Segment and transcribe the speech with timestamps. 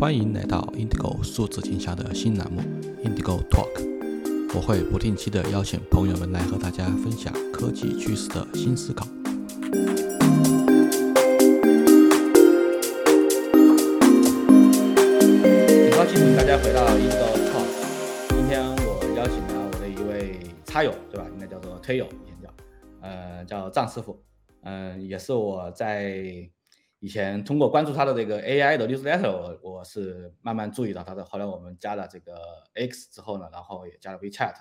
[0.00, 2.62] 欢迎来到 Indigo 数字镜像的新栏目
[3.04, 3.68] Indigo Talk，
[4.54, 9.04] 我会不定期的邀请朋友们来和大家分享科技趋势的新思考。
[9.04, 9.12] 很
[15.90, 17.68] 高兴大家回到 Indigo Talk，
[18.30, 21.26] 今天我邀请了我的一位差友，对吧？
[21.34, 22.48] 应该叫做推友，以前叫，
[23.02, 24.18] 呃，叫张师傅，
[24.62, 26.48] 嗯、也是我在
[27.00, 31.24] 以前通过关注他的这个 AI 的 newsletter，我我是慢慢注意到他的。
[31.24, 32.38] 后来我们加了这个
[32.74, 34.54] X 之后呢，然后也加了 WeChat，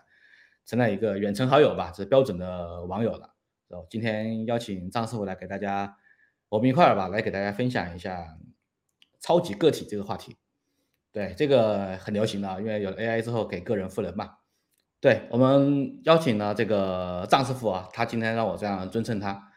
[0.65, 3.35] 成了一个远程好友吧，这是标准的网友了。
[3.67, 5.97] 然后今天邀请张师傅来给大家，
[6.47, 8.37] 我们一块儿吧，来给大家分享一下
[9.19, 10.37] 超级个体这个话题。
[11.11, 14.35] 对，这个很流行的，因为有了 AI 之后给个人赋能嘛。
[15.01, 19.48] 对我们邀请了这个张师傅啊，他今天让我这样尊称他，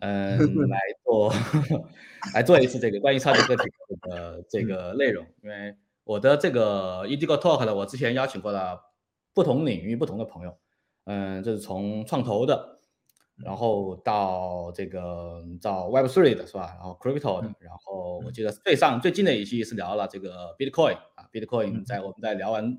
[0.00, 1.32] 嗯，来做
[2.34, 3.70] 来做一次这个关于超级个体
[4.02, 8.80] 的这个内容，因为我的这个 Indigo Talk 呢，我之前邀请过了
[9.34, 10.56] 不同领域不同的朋友，
[11.04, 12.80] 嗯，这是从创投的，
[13.36, 16.74] 然后到这个到 Web Three 的是吧？
[16.78, 22.78] 然后 Crypto 的，然后我记得最上最近的一期是聊了这个 Bitcoin 啊，Bitcoin 在我们在聊完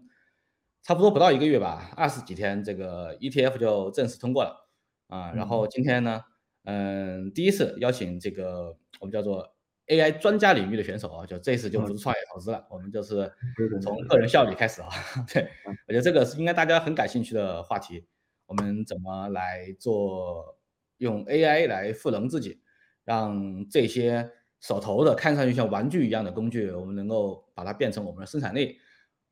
[0.84, 4.68] 差不多不到一个月吧，二十几天，这个 ETF 就正式通过了
[5.08, 5.32] 啊。
[5.34, 6.22] 然后今天呢，
[6.64, 9.56] 嗯，第一次邀请这个我们叫做
[9.88, 13.32] AI 专家领域的选手啊，就这次就不是创业投资了，我们就是
[13.82, 14.90] 从个人效率开始啊。
[15.34, 15.48] 对，
[15.88, 18.06] 我觉得这个是应该大家很感兴趣的话题。
[18.46, 20.58] 我们怎么来做
[20.98, 22.62] 用 AI 来赋能自己，
[23.06, 28.78] 让这些手头的看上去像玩具一样的工具，我们能够把它变成我们的生产力，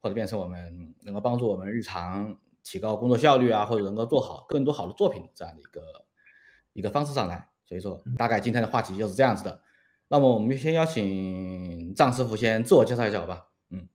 [0.02, 5.82] 或者变成我们能够帮助我们日常提高工作效率啊，或者能够做好更多好的作品这样的一个
[6.74, 7.50] 一个方式上来。
[7.66, 9.62] 所以说，大概今天的话题就是这样子的。
[10.08, 13.46] 那么我们先邀请张师傅先自我介绍一下，好吧？
[13.70, 13.88] 嗯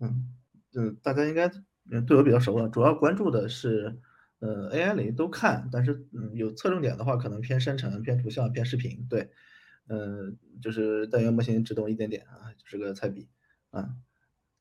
[0.00, 0.34] 嗯
[0.74, 1.48] 嗯，大家应该
[1.90, 4.00] 嗯对我比较熟了，主要关注的是
[4.40, 9.30] 呃 AI 领域都看，但是嗯有侧重点的话，可能偏生成、偏图像、偏视频，对，
[9.88, 13.28] 嗯、就是单元模型只懂一点点啊，就是个菜逼
[13.70, 13.94] 啊。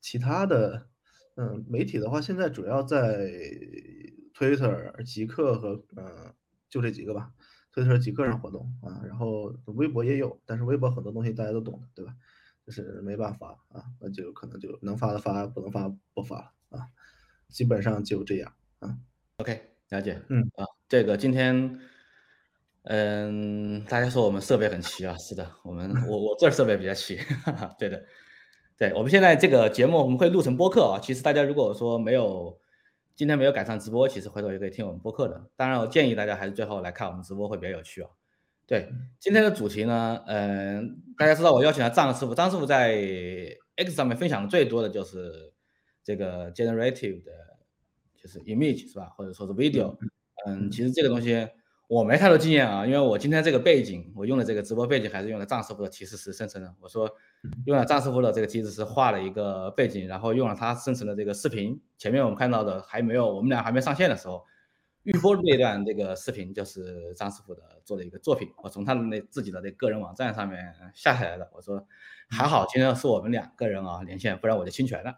[0.01, 0.87] 其他的
[1.35, 3.27] 嗯媒体的话，现在主要在
[4.35, 6.31] Twitter、极客和嗯
[6.75, 7.31] 就这几个吧。
[7.73, 12.13] Twitter、极客上活动啊，然后微博也有，但是微博很多东西大家都懂的，对吧？
[12.65, 16.87] 就是没办法啊，那就可能就能发的发，不能发不发了啊，
[17.49, 18.97] 基本上就这样啊。
[19.37, 20.21] ，OK，了解。
[20.27, 21.79] 嗯啊，这个今天，
[22.83, 28.03] 嗯，大家说我们设备很齐啊，是的，我们我我这儿设备比较齐，哈哈，对的，
[28.77, 32.57] 对，我们现在这个节目我们会录成播客啊，其实大家如果说没有
[33.15, 35.49] 今天没有赶上直播，其实回头也可以听我们播客的。
[35.55, 38.09] 当然，我建议大家还是最后来看我们直播会比较有趣啊。
[38.67, 42.95] 对，今天的主题呢，嗯、大家知道我邀请了张师傅，张师傅在
[43.77, 45.53] X 上面分享的最多的就是
[46.03, 47.31] 这个 generative 的，
[48.21, 49.95] 就是 image 是吧，或者说是 video。
[50.45, 51.47] 嗯，其实这个东西
[51.87, 56.75] 我没太多经验啊，因为我今天这个背景，我用的这个直播背景还是用的张师傅的提示词生成的。
[56.81, 57.09] 我说
[57.65, 61.81] 用了张师傅的这个机子是画了一个背景，然后用了他生成的这个视频。
[61.97, 64.45] 前面我们看到的还没有，我们俩还没上线的时候，
[65.03, 71.49] 预播的那段这个视频就是张师傅的做的一个作品，我从他的那自己的那个人网站上面下下来的。
[71.53, 71.85] 我说
[72.29, 75.15] 还好今天是我们两个人啊连线，不然我就侵权了。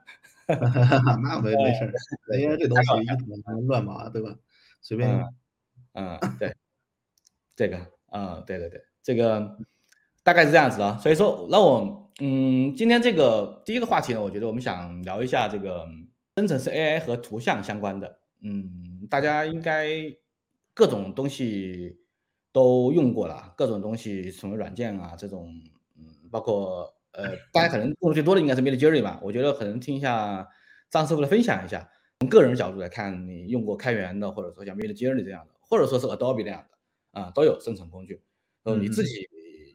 [0.47, 1.91] 那没没事儿
[2.31, 2.89] ，AI 这东西
[3.67, 4.33] 乱码，对吧？
[4.81, 5.33] 随便用。
[5.93, 6.55] 嗯，对，
[7.55, 7.77] 这个，
[8.11, 9.57] 嗯，对对对，这个
[10.27, 10.99] 大概是这样子啊。
[11.01, 15.87] 所以说，那我，嗯，今天这个第一个话题呢，我觉得我们想聊一下这个
[16.35, 18.19] 生成式 AI 和图像相关的。
[18.43, 19.87] 嗯，大家应该
[20.73, 21.97] 各种东西
[22.51, 25.49] 都用过了，各种东西什么软件啊，这种，
[25.97, 29.21] 嗯，包括呃， 大家可能用的最多的应该是 Midjourney 吧。
[29.23, 30.45] 我觉得可能听一下
[30.89, 31.89] 张师傅的分享一下。
[32.19, 38.21] 从个人角度来看，你用过开源的，或者说像 Midjourney 这样的，或者说是 Adobe 那样的，啊，都有生成工具。
[38.63, 39.25] 呃，你自己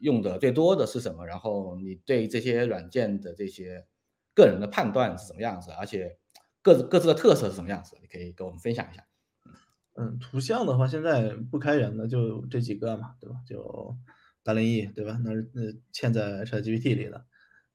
[0.03, 1.25] 用的最多的是什么？
[1.25, 3.87] 然后你对这些软件的这些
[4.35, 5.71] 个人的判断是什么样子？
[5.71, 6.17] 而且
[6.61, 7.97] 各自各自的特色是什么样子？
[8.01, 9.05] 你可以跟我们分享一下。
[9.95, 13.35] 嗯，图像的话，现在不开源的就这几个嘛，对吧？
[13.47, 13.95] 就
[14.43, 15.19] 大林翼，对吧？
[15.23, 15.61] 那是那
[15.93, 17.25] 嵌在 ChatGPT 里的，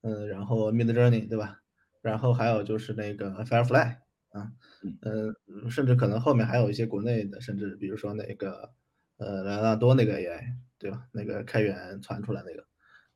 [0.02, 1.60] 嗯，然后 Midjourney，对吧？
[2.02, 3.96] 然后还有就是那个 Firefly
[4.30, 4.52] 啊，
[5.02, 5.34] 嗯，
[5.70, 8.72] 甚至可能后面还有一些国内的，甚至比如说那个
[9.18, 11.06] 呃莱昂纳多那个 AI，对吧？
[11.12, 12.64] 那个开源传出来那个，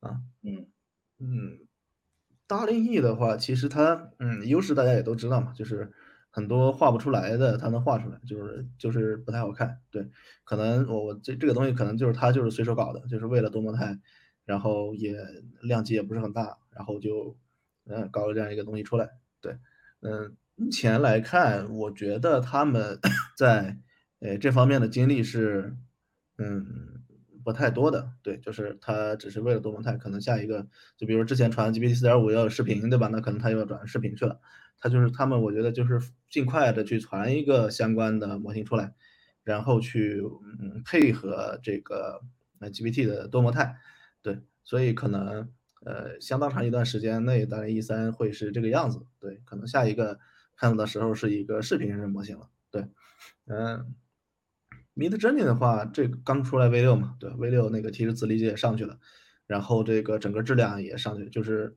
[0.01, 0.67] 啊，嗯
[1.19, 1.59] 嗯，
[2.47, 5.91] 大林翼的话，其实它嗯优势大家也都知道嘛，就是
[6.31, 9.81] 很多画不出来的，它能画出来，就是就是不太好看。
[9.91, 10.11] 对，
[10.45, 13.99] 可能我我这这个东西可能就是它就是随手搞的，就是为了多模态，
[14.45, 15.17] 然后也
[15.63, 17.37] 量级也不是很大，然后就
[17.87, 19.09] 嗯，搞了这样一个东西出来。
[19.41, 19.59] 对，
[20.01, 22.99] 嗯，目前来看，我觉得他们
[23.37, 23.79] 在
[24.21, 25.77] 呃这方面的精力是，
[26.39, 27.03] 嗯，
[27.45, 28.13] 不太多的。
[28.23, 33.09] 对，就是他只是为了多模态，可能下一个，就比如之前传 GPT 四点五要视频，对吧？
[33.09, 34.41] 那可能他又要转视频去了。
[34.81, 38.95] 他就是他们，我觉得就是尽快的去传一个相关的模型出来，
[39.45, 40.23] 然后去
[40.61, 42.21] 嗯配合这个
[42.61, 43.77] 呃 GPT 的多模态。
[44.23, 45.51] 对，所以可能。
[45.85, 49.05] 呃，相当长一段时间内，大概 E 三会是这个样子。
[49.19, 50.17] 对，可能下一个
[50.55, 52.49] 看到的时候是一个视频人模型了。
[52.71, 52.87] 对，
[53.47, 53.93] 嗯
[54.95, 58.99] ，Mid Journey 的话，这个刚出来 V 六嘛，对，V 六那个提示词理解也上去了，
[59.47, 61.77] 然后这个整个质量也上去，就是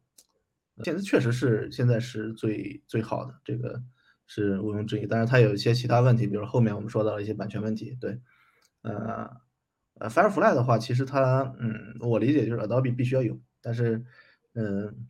[0.84, 3.82] 现在确实是现在是最最好的，这个
[4.28, 5.06] 是毋庸置疑。
[5.08, 7.98] 但是它有一些其他问题，比如后面我们说到了一些版权问题。
[8.00, 8.20] 对，
[8.82, 9.30] 呃，
[10.00, 13.40] 呃，Firefly 的话，其实它，嗯，我理解就是 Adobe 必须要有。
[13.62, 14.04] 但是，
[14.54, 15.08] 嗯，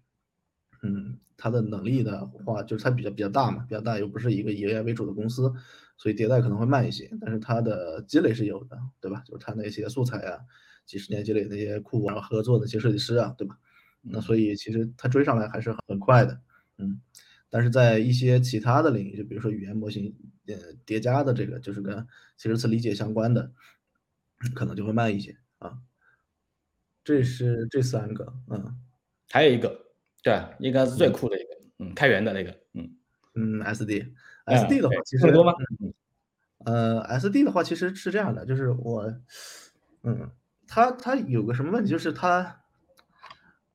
[0.84, 5.52] 嗯，它的能力的话，就是它比较比较大嘛，比较大，又不是一个以 AI 为主的公司，
[5.98, 7.10] 所以迭代可能会慢一些。
[7.22, 9.22] 但是它的积累是有的，对吧？
[9.26, 10.40] 就是它那些素材啊，
[10.86, 13.58] 几十年积累那些库然后，合作的一些设计师啊，对吧？
[14.02, 16.40] 那所以其实它追上来还是很快的，
[16.78, 17.02] 嗯。
[17.50, 20.14] 但是在一些其他的领域，就比如说语言模型，
[20.48, 20.56] 呃，
[20.86, 22.06] 叠加的这个，就是跟
[22.36, 23.50] 其实词理解相关的，
[24.54, 25.78] 可能就会慢一些啊。
[27.04, 28.78] 这是这三个，嗯，
[29.30, 29.74] 还有一个，
[30.22, 31.50] 对，应该是最酷的一个，
[31.80, 32.98] 嗯，开源的那个，嗯
[33.36, 33.62] 嗯
[34.46, 35.54] ，SD，SD 的话其实多吗？
[36.66, 39.14] 呃，SD 的话其实是这样的，就是我，
[40.04, 40.30] 嗯，
[40.68, 42.62] 它它有个什么问题，就是它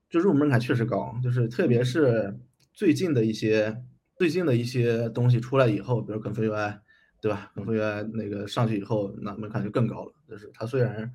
[0.09, 2.39] 就入门槛确实高，就是特别是
[2.73, 3.83] 最近的一些
[4.17, 6.79] 最近的一些东西出来以后，比如 Conf UI，
[7.21, 11.13] 对吧？Conf UI 那个上去以后，那门槛就更高了，就是它虽然。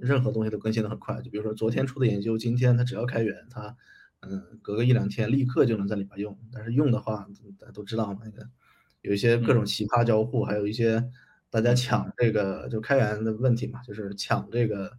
[0.00, 3.76] 任何东西都更新的很快，就比如说昨天出的研究，今天它只要开源，它
[4.20, 6.38] 嗯隔个一两天立刻就能在里边用。
[6.52, 7.26] 但是用的话，
[7.58, 8.48] 大家都知道嘛，那个
[9.02, 11.04] 有一些各种奇葩交互，还有一些
[11.50, 14.92] 大家抢这个就开源的问题嘛，就是抢这个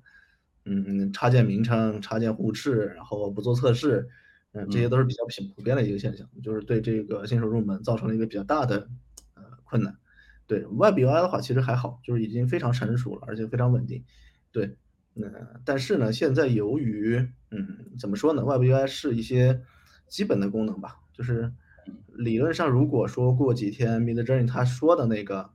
[0.65, 4.07] 嗯插件名称、插件互斥，然后不做测试，
[4.53, 8.89] 嗯这些都是比较普普遍的一个现象，就是对这个新手入门造成了一个比较大的
[9.35, 9.95] 呃困难。
[10.47, 14.03] 对 Web UI 的话，其实还好，就是已经非常成熟了，而且非常稳定。
[14.51, 14.75] 对。
[15.15, 15.33] 嗯，
[15.65, 17.17] 但是呢，现在由于，
[17.51, 19.59] 嗯，怎么说呢？Web UI 是一些
[20.07, 21.51] 基本的功能吧，就是
[22.13, 25.49] 理论上，如果说过几天 Mid Journey 他说的那个，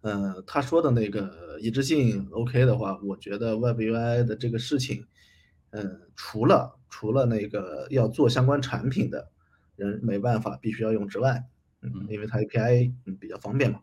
[0.00, 5.06] 呃，他说的那个一致性 OK 的话，我觉得 Web UI 的这个事情，
[5.70, 9.30] 嗯，除了除了那个要做相关产品的
[9.76, 11.44] 人没办法，必须要用之外，
[11.82, 13.80] 嗯，因为它 API 嗯比较方便嘛。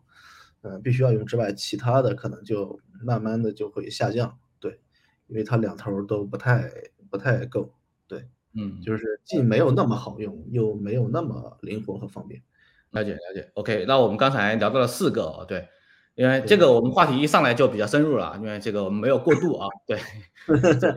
[0.62, 4.80] 嗯，必须要用之外，其他的可能就慢慢的就会下降，对，
[5.28, 6.68] 因为它两头都不太
[7.08, 7.72] 不太够，
[8.08, 12.42] 对，嗯，就是既没有那么好用，又没有那么灵活和方便。
[12.90, 15.68] 了解了解，OK，那我们刚才聊到了四个，对，
[16.14, 19.98] 因为这个我们话题一上来就比较深入了，因为这个我们没有过渡啊，对，
[20.46, 20.94] 这个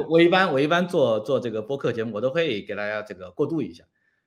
[0.00, 3.84] 我我一般我一般做做这个播客节目，我都会给大家这个过渡一下。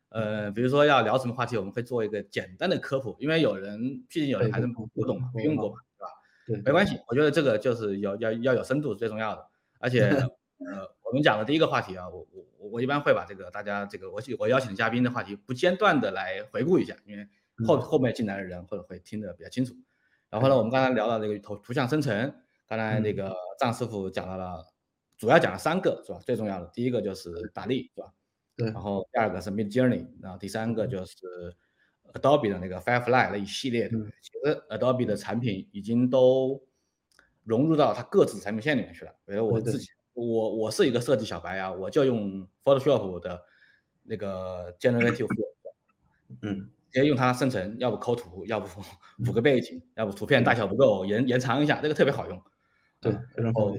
[0.09, 6.61] 呃，比如说要聊什么话题，我们会做一个简单的科普，因为有人毕竟有人还是不懂嘛，没用过嘛，对吧？
[6.61, 9.45] 对，没关系，我觉得这个就是要要要有深度最重要的。
[9.79, 10.01] 而且，
[10.65, 17.27] 呃，我们讲的第一个话题啊，我我我我一般会把这个大家这个我我邀请的嘉宾的话题不间断的来回顾一下，因为
[17.65, 19.73] 后后面进来的人或者会听得比较清楚。
[20.29, 22.33] 然后呢，我们刚才聊到这个图图像生成，
[22.67, 24.65] 刚才那个张师傅讲到了，
[25.17, 26.19] 主要讲了三个是吧？
[26.25, 28.11] 最重要的第一个就是打力是吧？
[28.57, 31.15] 对，然后第二个是 Mid Journey，然后第三个就是
[32.13, 33.97] Adobe 的那个 Firefly 那一系列的。
[34.21, 36.61] 其实 Adobe 的产品已经都
[37.43, 39.13] 融入到它各自产品线里面去了。
[39.25, 43.39] 比如我自己，我我是一个设计小白啊，我就用 Photoshop 的
[44.01, 45.27] 那个 Generative，
[46.41, 48.67] 嗯，直接用它生成，要不抠图，要不
[49.23, 52.41] 补个背景，要不图片大小不够延延长一下，这个特别好用。
[52.99, 53.71] 对，然后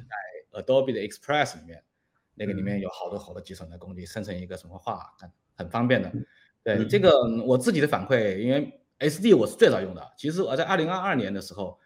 [0.53, 1.83] 在 Adobe 的 Express 里面。
[2.39, 6.13] 那个里面有好多好多集成的工具，生成一个什么画，很很方便的。
[6.63, 7.11] 对这个
[7.47, 10.13] 我自己的反馈，因为 SD 我是最早用的。
[10.19, 11.81] 其实我在二零二二年的时候，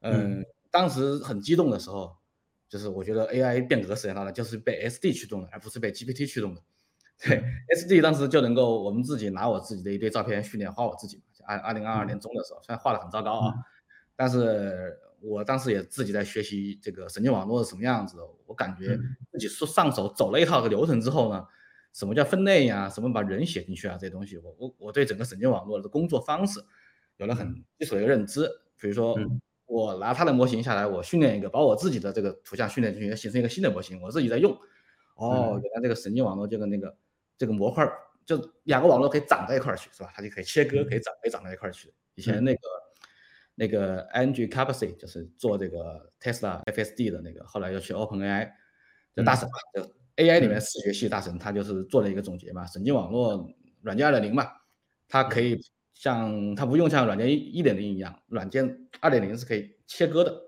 [0.00, 2.14] 嗯，当时很激动的时候，
[2.74, 6.60] 就是我觉得 AI 变革时间到了，就是被 SD 驱动的，而不是被 GPT 驱动的。
[7.22, 7.40] 对
[7.76, 11.22] ，SD 当时就能够我们自己拿我自己的一堆照片训练画我自己。
[11.46, 13.54] 二二零二二年中的时候，虽然画的很糟糕啊，
[14.16, 14.98] 但是。
[15.26, 18.94] 我当时也自己在学习这个神经网络是什么样子的，我感觉
[19.32, 21.42] 自己说上手走了一套的流程之后呢，
[21.94, 26.62] 什么叫分类呀，什么把人写进去啊，这些东西，我我我对整个神经网络的工作方式
[27.16, 28.46] 有了很基础的一个认知。
[28.78, 29.18] 比如说，
[29.66, 34.56] 我拿它的模型下来，我训练一个，把我自己的这个图像训练进去，形成一个新的模型，我自己在用。
[35.16, 36.96] 哦，原来这个神经网络就跟那个
[37.38, 37.88] 这个模块
[38.26, 40.10] 就两个网络可以长在一块儿去，是吧？
[40.14, 41.92] 它就可以切割，可以长，可以长在一块儿去。
[42.14, 42.60] 以前那个
[43.54, 48.50] 那个 Andrew Carpsey 就是做这个 Tesla FSD 的那个，后来又去 OpenAI
[49.14, 49.82] 就大神嘛，就
[50.16, 53.48] AI 里面视觉系大神，他就是做了一个总结嘛，神经网络
[53.82, 54.50] 软件二点零嘛，
[55.08, 55.60] 它可以
[55.94, 60.42] 像它不用像软件一一点零一样，软件二点零是可以切割的。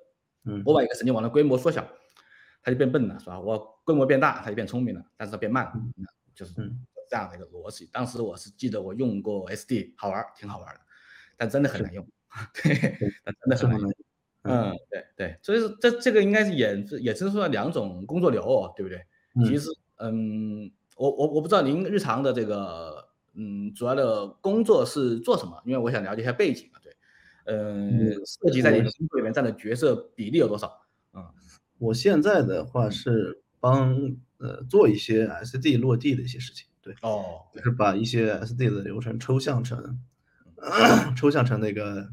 [0.45, 1.87] 嗯，我把一个神经网络规模缩小，
[2.62, 3.41] 它就变笨了，是吧？
[3.41, 5.73] 我规模变大，它就变聪明了，但是它变慢了，
[6.35, 6.53] 就是
[7.09, 7.88] 这样的一个逻辑。
[7.93, 10.81] 当时我是记得我用过 SD，好玩，挺好玩的，
[11.37, 12.07] 但真的很难用，
[12.62, 13.93] 对，但真的很难用。
[14.43, 19.00] 嗯，对对，所以说这这个应该是衍衍生出了两种工作流，哦对不对？
[19.45, 23.06] 其实，嗯，我我我不知道您日常的这个，
[23.37, 25.61] 嗯，主要的工作是做什么？
[25.64, 26.97] 因为我想了解一下背景啊，对，
[27.45, 30.73] 嗯，涉及在你的工作里面占的角色比例有多少？
[31.12, 31.23] 嗯，
[31.78, 40.00] 我现在的话是帮呃做一些 SD 落地的一些事情，对，哦，就是把一些 SD 的流程抽象成
[41.16, 42.09] 抽象成那个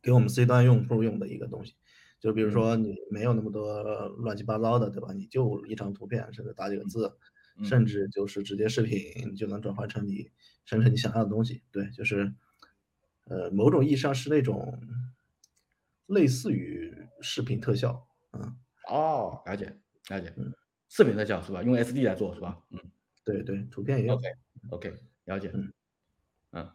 [0.00, 1.74] 给我们 C 端用户用的一个东西。
[2.20, 5.12] 就比如说你没有那么多乱七八糟的，对吧？
[5.12, 7.12] 你就一张图片，甚至打几个字，
[7.62, 10.30] 甚至就是直接视频就能转换成你
[10.64, 11.62] 生成你想要的东西。
[11.72, 12.32] 对，就是，
[13.24, 14.80] 呃，某种意义上是那种
[16.06, 18.56] 类似于视频特效，嗯。
[18.88, 19.66] 哦，了解，
[20.08, 20.52] 了解，嗯，
[20.88, 21.62] 视频特效是吧？
[21.62, 22.58] 用 SD 来做是吧？
[22.70, 22.80] 嗯，
[23.24, 24.14] 对对，图片也有。
[24.14, 24.94] OK，OK，
[25.26, 25.72] 了解，嗯，
[26.52, 26.70] 嗯。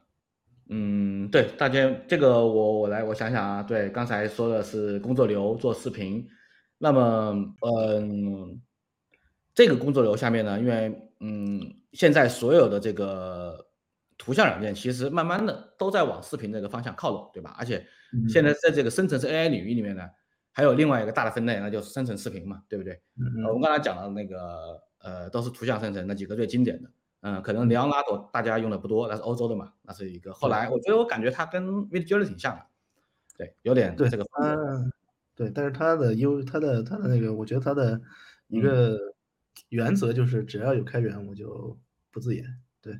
[0.69, 6.27] 嗯，对，大家这个我我来我想想啊，对，刚才说的是工作流做视频，
[6.77, 8.61] 那么嗯，
[9.53, 11.59] 这个工作流下面呢，因为嗯，
[11.91, 13.67] 现在所有的这个
[14.17, 17.55] 图像软件其实慢慢的都在往视频这个方向靠拢，对吧？
[17.57, 17.85] 而且
[18.27, 20.09] 现在在这个生成式 AI 领域里面呢，
[20.51, 23.01] 还有另外一个大的分类，那就是生成视频嘛，对不对？
[23.47, 26.89] 我们刚才讲的那个呃，都是图像生成那几个最经典的。
[27.21, 30.33] 嗯，可能 Leonardo 大家用的不多，那是欧洲的嘛，那是一个。
[30.33, 32.61] 后来我觉得我感觉它跟 Midjourney 挺像的，
[33.37, 34.25] 对，有点对这个。
[34.41, 34.91] 嗯，
[35.33, 38.01] 对，但是它的优，它的它的那个，我觉得它的
[38.47, 38.99] 一个
[39.69, 41.77] 原则就是只要有开源我就
[42.11, 42.45] 不自研，
[42.81, 42.99] 对，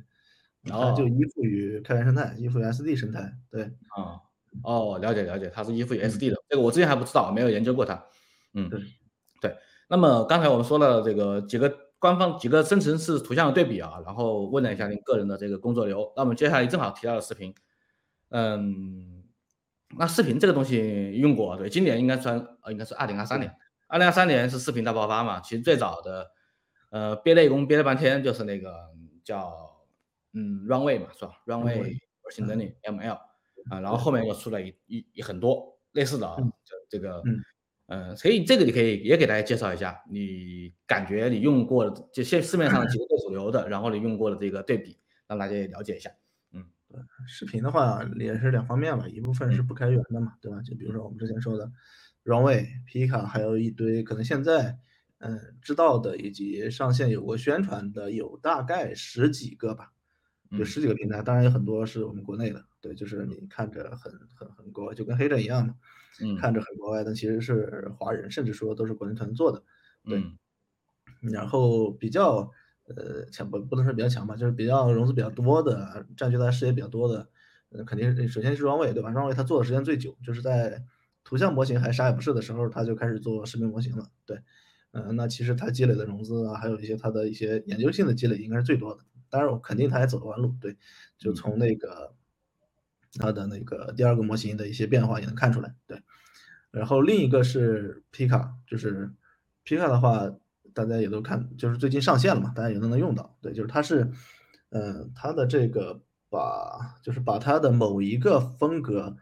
[0.62, 3.64] 然后就依附于开源生态，依附于 SD 生态，对。
[3.96, 4.20] 啊，
[4.62, 8.04] 哦，了解了解，它是依附于 SD 的，这个我之前还不知道，没有研究过它。
[8.52, 8.80] 嗯，对，
[9.40, 9.56] 对。
[9.88, 11.84] 那么刚才我们说了这个几个。
[12.00, 16.12] 官方几个生成式图像的对比啊，然后问了一下您个人的这个工作流。
[16.14, 17.54] 那我们接下来正好提到了视频，
[18.28, 19.24] 嗯，
[19.96, 23.50] 那视频这个东西用过，对，今年应该算呃应该是二零二三年，
[23.88, 25.40] 二零二三年是视频大爆发嘛。
[25.40, 26.30] 其实最早的
[26.94, 28.72] 呃憋内功憋了半天就是那个
[29.24, 29.52] 叫
[30.32, 33.18] 嗯 Runway 嘛，是吧？Runway Machine Learning ML
[33.70, 37.20] 啊，然后后面又出了一一一很多类似的啊，这这个。
[37.86, 44.96] 嗯，所以这个你可以也给大家介绍一下，你感觉你用过的就现市面上几个最主流的，然后你用过的这个对比，
[45.28, 46.10] 让大家也了解一下。
[46.52, 46.98] 嗯，对，
[47.28, 50.62] 视频的话也是两方面吧，一部分是不开源的嘛，对吧？
[50.62, 51.70] 就比如说我们之前说的
[52.24, 54.78] Runway、Pika，还有一堆可能现在
[55.24, 59.90] 嗯知道的以及上线有过宣传的有大概十几个吧，
[60.50, 65.74] 有十几个平台，当然有很多是我们国内的，对，就是你看着很很很国外，就跟黑人一样嘛。
[66.40, 69.64] 看着很国外，但其实是华人，甚至说都是国内团队做的，
[70.04, 70.22] 对。
[71.32, 72.50] 然后比较
[72.84, 77.28] 呃强不不能说比较强吧，就是比较融资比较多的，占据大家视野比较多的，
[77.70, 80.84] 呃，肯定首先是 Runway 对吧？Runway 它做的时间最久，就是在
[81.24, 84.38] 图像模型还啥也不是的时候，他就开始做视频模型了，对。
[84.94, 89.00] 嗯，那其实他积累的融资啊，还有一些他的一些研究性的积累应该是最多的。
[89.28, 90.76] 当然，我肯定他还走了弯路，对。
[91.18, 92.14] 就从那个。
[93.16, 96.02] 它的那个第二个模型的一些变化也能看出来，对。
[96.72, 99.08] 然后另一个是皮卡，就是
[99.62, 100.28] 皮卡的话，
[100.74, 103.38] 大家也都看，就是最近上线了嘛，大家也都能用到。
[103.40, 104.10] 对，就是它是，
[104.70, 109.16] 嗯，它的这个把，就是把它的某一个风格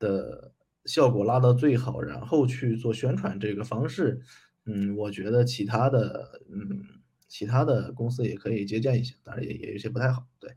[0.00, 0.52] 的
[0.84, 4.20] 效果拉到最好，然后去做宣传这个方式，
[4.66, 6.84] 嗯，我觉得其他的，嗯，
[7.28, 10.50] 其他的公司也可以借鉴一下，当然也也有些不太好，对。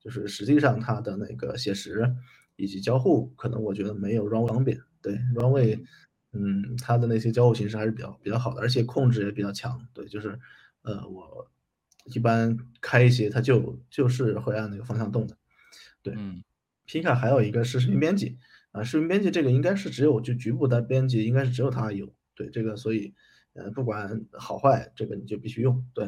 [0.00, 2.14] 就是实际上它的那个写实
[2.56, 4.78] 以及交互，可能我觉得没有 Runway 方便。
[5.00, 5.82] 对，Runway，
[6.32, 9.88] 嗯，它的那些交互形式还是比较比较好的，而且控制也比较强。
[9.94, 10.38] 对，就是，
[10.82, 11.50] 呃，我
[12.14, 15.38] 一般开一些，它就就是会按那个方向动的。
[16.02, 16.14] 对
[16.86, 18.36] ，Pika 还有一个是视频编辑
[18.72, 22.14] 啊，视频编辑这个应该是只有就局部的编辑，应该是只有它有。
[22.34, 23.14] 对，这个所以，
[23.54, 25.84] 呃，不管好坏，这个你就必须用。
[25.94, 26.04] 对，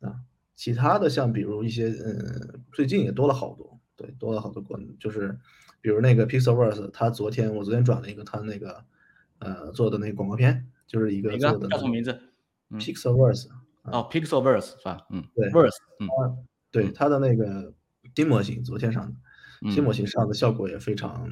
[0.00, 0.20] 啊。
[0.54, 5.36] 其他的像比如一些嗯，最近也多了好多，对，多了好多国，就是
[5.80, 8.84] 比如那个 Pixelverse，他昨天我昨天转了一个他那个
[9.38, 12.16] 呃做的那个广告片，就是一个叫什么名字
[12.70, 13.48] ？Pixelverse
[13.84, 15.06] 哦，Pixelverse 是吧？
[15.10, 17.72] 嗯，对，Verse，嗯，对，它的那个
[18.14, 19.08] 新模型，昨天上
[19.62, 19.94] 的，新模嗯。
[19.94, 21.28] 型上的效果也非常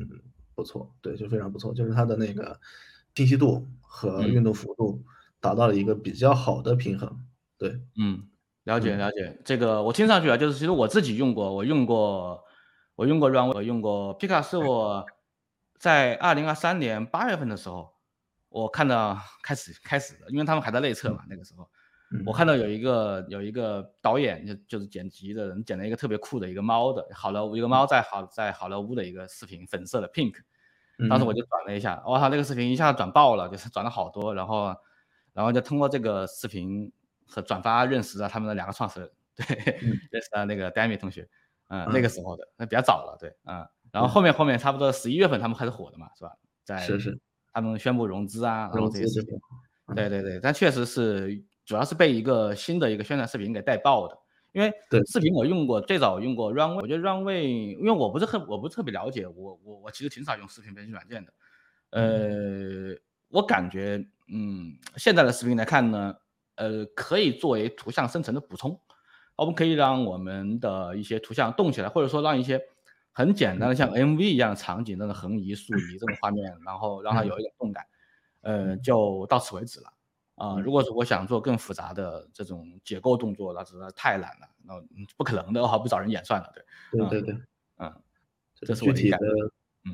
[0.54, 1.73] 不错，对，就非常不错。
[1.75, 2.59] 就是它的那个
[3.14, 4.30] 清晰度和嗯。
[4.33, 5.04] 运动幅度
[5.40, 7.25] 达到了一个比较好的平衡，
[7.59, 7.70] 对。
[7.99, 8.28] 嗯，
[8.64, 8.99] 了解嗯。
[8.99, 9.40] 了解。
[9.44, 12.44] 这个我听上去啊，就是其实我自己用过，我用过
[12.94, 15.04] 我用过 Runway，我用过 Pika 是我
[15.78, 17.90] 在二零二三年八月份的时候，
[18.50, 21.14] 我看到开始开始的，因为他们还在内测嗯。
[21.14, 21.68] 嘛，那个时候。
[22.26, 22.49] 我看嗯。
[22.49, 27.70] 到有一个有一个导演，就就是剪辑的人，剪了一个特别酷的一个猫的，好莱坞一个嗯。
[27.70, 30.35] 猫在好在好莱坞的一个视频，粉色的 Pink。
[31.09, 31.47] 当时我就嗯。
[31.49, 34.75] 转了一下，哇，那个视频一下子转爆了，就是转了好多，然后
[35.32, 36.90] 然后就通过这个视频
[37.26, 39.46] 和转发认识了他们的两个创始人，对，
[39.82, 39.99] 嗯。
[40.10, 41.28] 认识了那个 Dami 同学，
[41.68, 42.10] 嗯，那个嗯。
[42.10, 43.66] 时候的，那比较早了，对，嗯。
[43.92, 44.08] 然后。
[44.08, 46.32] 后面后面差不多十一月份他们开始火的嘛，是吧？
[46.64, 47.18] 在是是。
[47.52, 49.38] 他们宣布融资啊，然后融这些事情。
[49.94, 54.16] 对对对，但确实是主要是被一个新的一个宣传视频给带爆的。
[54.52, 55.00] 因为对。
[55.06, 61.32] 视频我用过，最早用过 Runway，我觉得 Runway 因为我不是很我不是特别了解，我我我其实挺少用视频分析软件的。
[61.90, 62.92] 嗯。
[62.92, 62.96] 呃，
[63.30, 66.14] 我感觉，嗯，现在的视频来看呢，
[66.56, 68.78] 呃，可以作为图像生成的补充。
[69.37, 72.60] 我们可以让我们的一些图像动起来，或者说让一些
[73.12, 73.70] 很简单嗯。
[73.70, 77.25] 的像 MV 一样的场景，那种横移、竖移这种画面，然后让它嗯。
[77.25, 77.84] 有一点动感，
[78.42, 78.78] 呃，嗯。
[78.78, 79.87] 就到此为止了。
[80.34, 80.72] 啊，如嗯。
[80.72, 84.75] 果是我想做更复杂的这种解构动作，那实在太难了，那
[85.16, 86.64] 不可能的，我还不找人演算了，对，
[86.96, 87.40] 嗯，对对对。
[87.78, 88.02] 嗯，
[88.64, 89.18] 这是我具体的。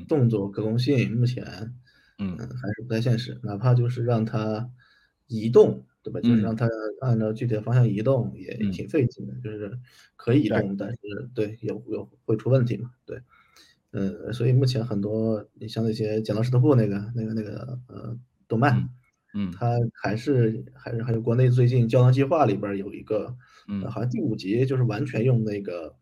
[0.07, 1.43] 动作可控性，目前，
[2.19, 2.49] 嗯，嗯。
[2.61, 3.39] 还是不太现实。
[3.43, 4.69] 哪怕就是让它
[5.27, 6.19] 移动，对吧？
[6.21, 6.41] 就是嗯。
[6.41, 6.67] 让它
[7.01, 8.71] 按照具体的方向移动，也嗯。
[8.71, 9.77] 挺费劲的，就是
[10.15, 10.49] 可以移。
[10.49, 10.97] 动，但是
[11.35, 13.21] 对，有有会出问题嘛，对。
[13.91, 18.89] 嗯，所以目前很多你像那些剪刀石头布那个那个那个，呃，动漫，嗯，
[19.33, 19.59] 嗯。
[19.59, 23.35] 它还是还是还有国内最近胶囊计划里边有一个，
[23.79, 23.91] 呃，嗯。
[23.91, 25.95] 好像第五集就是完全用那个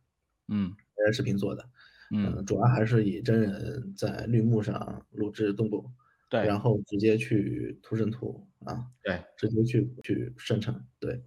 [0.49, 0.75] 嗯。
[0.97, 1.65] AI 视频做的。
[2.11, 2.37] 嗯。
[2.37, 5.91] 呃，主要还是以真人在绿幕上录制动作，
[6.31, 6.45] 对。
[6.45, 9.21] 然后直接去图生图，啊，对。
[9.37, 11.23] 直接去去生成，对。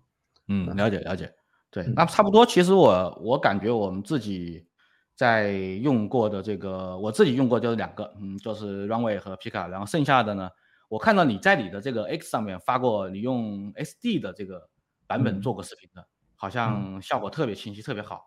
[0.48, 0.74] 嗯，啊。
[0.74, 1.32] 了解了解。
[1.70, 2.06] 对，那嗯。
[2.06, 4.66] 差不多其实我我感觉我们自己
[5.14, 10.50] 在用过的这个我自己用过就是两个，嗯，就是 Runway 和 Pika，然后剩下的呢，
[10.88, 14.68] 我看到你在你的这个 X 上面发过，你用 SD 的这个
[15.06, 15.40] 版本嗯。
[15.40, 16.06] 做过视频的，
[16.36, 16.50] 好嗯。
[16.50, 18.26] 像效果特别清晰，特别好。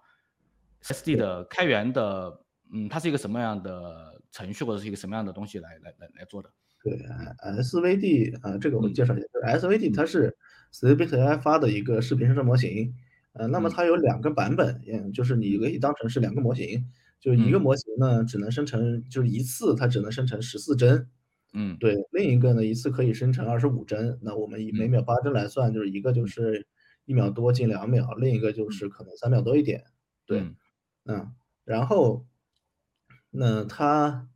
[0.83, 1.15] SD。
[1.15, 6.51] 的开源的，嗯，它是一个什么样的程序，或者是一个什么样的东西来来来来做的？
[6.83, 7.37] 对嗯。
[7.61, 8.93] ，SVD，呃，这个我嗯。
[8.93, 9.95] 介绍一下，就是 SVD 嗯。
[9.95, 10.35] 它是
[10.73, 12.93] Stability AI 发的一个视频生成模型。
[13.33, 13.75] 呃，那么嗯。
[13.75, 15.59] 它有两个版本，嗯，就是你嗯。
[15.59, 16.85] 可以当成是两个模型。
[17.19, 17.61] 就一个嗯。
[17.61, 21.07] 模型呢，只能生成就是一次它只能生成十四帧。
[21.53, 21.81] 嗯。
[21.81, 24.89] 对，另一个呢，一次可以生成二十五帧，那我们以每嗯。
[24.89, 26.27] 秒八帧来算，就是一个就嗯。
[26.27, 26.67] 是
[27.05, 28.71] 一秒多近两秒，另一个就嗯。
[28.71, 29.83] 是可能三秒多一点，
[30.25, 30.47] 对。
[30.47, 30.55] 嗯。
[31.05, 31.33] 嗯，
[31.65, 32.27] 然后
[33.33, 34.29] 那它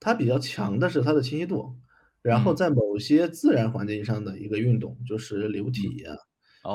[0.00, 1.76] 它比较强的是它的清晰度，
[2.22, 2.54] 然后嗯。
[2.54, 6.00] 在某些自然环境上的一个运动，就是流体嗯。
[6.04, 6.16] 呀，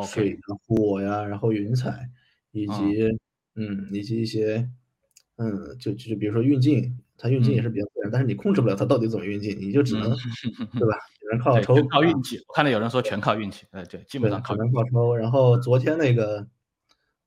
[0.01, 0.31] 水。
[0.31, 2.10] 呀，火呀，然后云彩，
[2.51, 2.69] 以嗯。
[2.69, 3.08] 及
[3.55, 4.69] 嗯，以及一些，
[5.38, 7.63] 嗯，就就比如说运镜，它运镜也嗯。
[7.63, 9.99] 是比较自然，但是你控制不了它到底怎么运镜，你就只嗯。
[9.99, 10.10] 能
[10.77, 10.95] 对吧？
[11.19, 12.03] 只能靠对，抽，全靠啊。
[12.03, 13.01] 运气，我看到有人说。
[13.01, 14.58] 全靠运气，哎，对，基本对，上靠运气。
[14.58, 15.15] 只能靠抽。
[15.15, 16.47] 然后昨天那个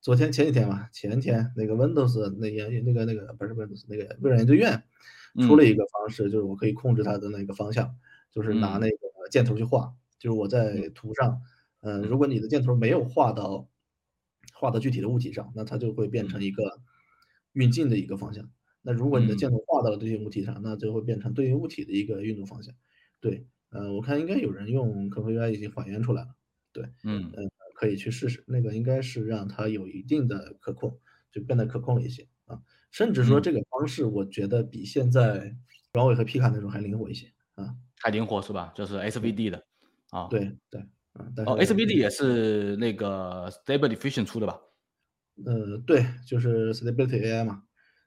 [0.00, 4.82] 昨天前几天吧，前天那个 Windows 那研那个那个不是 Windows，那个微软研究院
[5.38, 5.66] 出了嗯。
[5.66, 7.94] 一个方式，就是我可以控制它的那个方向，
[8.32, 8.78] 就是拿嗯。
[8.78, 8.96] 那个
[9.30, 9.94] 箭头去画。
[10.18, 10.82] 就是我嗯。
[10.86, 11.40] 在图上，
[11.80, 12.18] 呃，如嗯。
[12.18, 13.68] 果你的箭头没有画到
[14.54, 16.28] 画到具体的物体上，那它就会变嗯。
[16.28, 16.80] 成一个
[17.52, 18.50] 运镜的一个方向。
[18.82, 19.36] 那如果你的嗯。
[19.36, 22.74] 箭头画到了对应物体上，那就会变成对应物体的一个运动方向。
[23.20, 26.30] 对，呃，我看应该有人用客户 UI 已经还原出来了，
[26.72, 26.84] 对。
[27.04, 27.38] 嗯。
[27.38, 27.44] 呃，
[27.76, 30.98] 可以去试试，那个应该是让它有一定的可控，
[31.30, 32.60] 就变得可控了一些，啊。
[32.90, 33.42] 甚至说嗯。
[33.42, 35.54] 这个方式我觉得比现在
[35.92, 37.76] Runway 和 Pika 那种还灵活一些，啊。
[38.02, 38.72] 还灵活是吧？
[38.74, 38.96] 就是。
[38.98, 39.62] SVD 的，
[40.10, 40.28] 啊。
[40.30, 40.80] 对对，
[41.44, 44.58] 哦，SVD 也是那个 Stable Diffusion 出的吧？
[45.44, 47.62] 呃，对，就是 Stability AI 嘛。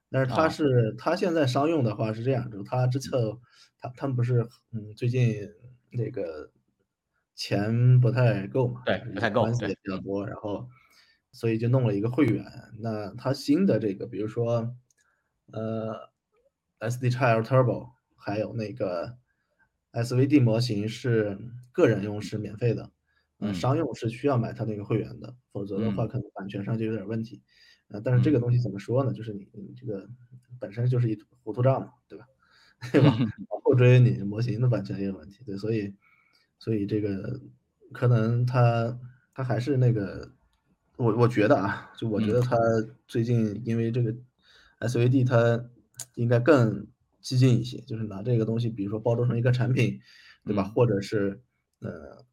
[0.09, 0.49] 但是它啊。
[0.49, 3.11] 是它现在商用的话是这样，就是它之嗯。
[3.11, 3.39] 侧
[3.79, 5.33] 它他们不是，嗯，最近
[5.91, 6.51] 那个
[7.35, 10.03] 钱不太够嘛，对，不太够，对，关系也比较嗯。
[10.03, 10.67] 多，然后
[11.31, 12.45] 所以就弄了一个会员。
[12.79, 14.75] 那它新的这个比如说，
[15.53, 16.09] 呃
[16.79, 19.17] ，SD-XL Turbo，还有那个
[19.93, 21.37] SVD 模型是
[21.71, 22.91] 个人用是免费的，
[23.39, 23.53] 呃，嗯。
[23.53, 26.07] 商用是需要买它那个会员的，否则的话嗯。
[26.07, 27.41] 可能版权上就有点问题。
[27.89, 28.41] 呃，但是这个嗯。
[28.41, 29.11] 东西怎么说呢？
[29.13, 30.07] 就是你你这个
[30.59, 32.25] 本身就是一糊涂账嘛，对吧？
[32.91, 33.19] 对吧？
[33.49, 35.93] 往后追你模型的版权也有问题，对，所以
[36.59, 37.41] 所以这个
[37.91, 38.97] 可能它
[39.33, 40.31] 它还是那个
[40.97, 42.33] 我我觉得啊，就我觉嗯。
[42.33, 42.55] 得它
[43.07, 44.15] 最近因为这个
[44.79, 45.63] SVD 它
[46.15, 46.87] 应该更
[47.21, 49.99] 激进一些，就是拿这个东西，比如说包装成一个产品，
[50.45, 50.63] 对吧？
[50.63, 50.73] 嗯。
[50.75, 51.41] 或者是，
[51.81, 52.25] 呃，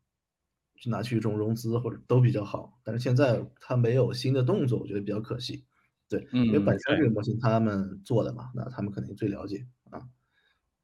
[0.77, 2.81] 去拿去一种融资或者都比较好。
[2.85, 5.65] 但是现在它没有新的动作，我觉得比较可惜。
[6.09, 7.05] 对，因为嗯，本身这。
[7.05, 10.01] 个模型他们做的嘛，那他们肯定最了解，啊。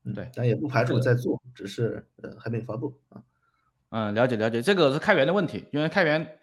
[0.05, 3.25] 嗯，对，但也不排除在做，只是，呃，还没发布，啊。
[3.93, 5.65] 嗯，了解了解，这个是开源的问题。
[5.73, 6.39] 因为开源，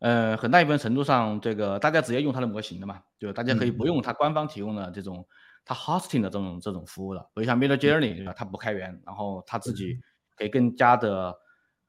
[0.00, 3.86] 呃，很大一部分程度上，这个大家直接用它的模型的嘛，就大家可以不嗯。
[3.86, 5.26] 用它官方提供的这种
[5.66, 7.20] 它 hosting 的这种这种服务了。
[7.34, 7.96] 比如像嗯。
[7.98, 10.02] Midjourney 它不开源，然后它自己嗯。
[10.36, 11.34] 可以更加的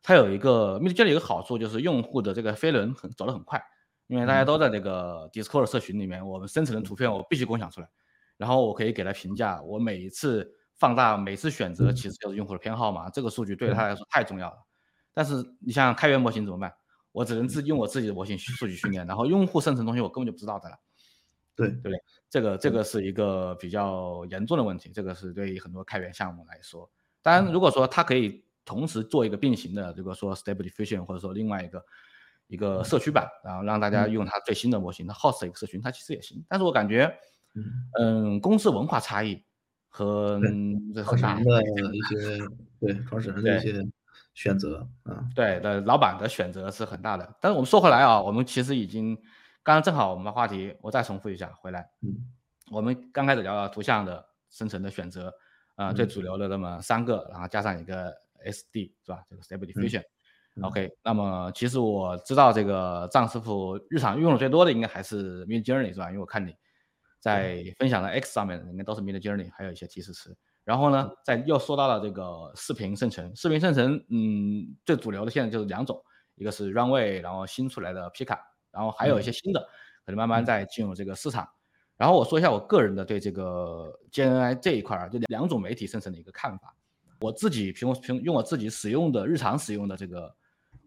[0.01, 3.63] 它有一个 Midjourney 有个好处就是用户的这个飞轮很走得很快。
[4.07, 4.45] 因为大家嗯。
[4.45, 6.87] 都在这个 Discord 社群里面，我们生成的嗯。
[6.87, 7.87] 图片我必须共享出来，
[8.37, 12.09] 然后我可以给它评价，我每一次放大，每次选择其嗯。
[12.09, 13.73] 实就是用户的偏好嘛，这个数据对对。
[13.73, 14.57] 他来说太重要了。
[15.13, 16.71] 但是你像开源模型怎么办？
[17.11, 17.49] 我只能嗯。
[17.49, 20.77] 自己用我自己的模型数据训练，然后用户生成东西我根本就不知道的了。
[21.57, 21.67] 对。
[21.69, 21.99] 对不对？
[22.29, 22.71] 这个这。
[22.71, 26.89] 个是一个比较严重的问题，这个是对于很多开源项目来说。
[27.21, 27.51] 当然嗯。
[27.51, 31.83] 如果说它可以同时做一个并行的，如果说 Stable Diffusion 或者说另外一个
[32.47, 32.85] 一个嗯。
[32.85, 34.11] 社区版，然后让大家嗯。
[34.11, 36.45] 用它最新的模型，它 host 一个社群，它其实也行。
[36.47, 37.11] 但是我感觉，
[37.55, 37.63] 嗯。
[37.99, 39.43] 嗯，公司文化差异
[39.89, 40.51] 和对，
[40.93, 41.41] 这很大。
[41.41, 42.47] 创始人的一些
[42.79, 43.59] 对，创始人的一。
[43.61, 43.83] 些
[44.33, 45.25] 选择，啊。
[45.35, 47.35] 对的，老板的选择是很大的。
[47.41, 49.17] 但是我们说回来啊，我们其实已经
[49.67, 51.91] 刚刚正好我们的话题，我再重复一下回来。
[52.01, 52.15] 嗯。
[52.71, 55.29] 我们刚开始聊到图像的生成的选择，
[55.75, 56.07] 啊，最嗯。
[56.07, 58.09] 主流的那么三个，然后加上一个
[58.45, 59.21] SD 是吧？
[59.29, 60.03] 这个 Stable 嗯，Diffusion。
[60.55, 60.63] 嗯。
[60.63, 66.07] OK，那么其实我知道这个藏师傅日常用的最多的应该还是 Midjourney 是吧？
[66.07, 66.55] 因为我看你。
[67.19, 70.33] 在分享的 X 上面应该都是 Midjourney，还有一些提示词。
[70.63, 71.17] 然后呢，嗯。
[71.25, 76.01] 在又说到了这个视频生成，视频生成，嗯，最主流的现在就是两种，
[76.35, 78.37] 一个是 Runway，然后新出来的 Pika，
[78.77, 79.23] 然后还有一嗯。
[79.23, 79.59] 些新的，
[80.05, 80.45] 可能慢慢嗯。
[80.45, 81.47] 在进入这个市场。
[81.97, 86.75] 然后我说一下我个人的对这个 GenAI 这一块儿，就两种媒体生成的一个看法。
[87.19, 90.31] 我自己凭凭用我自己使用的日常使用的这个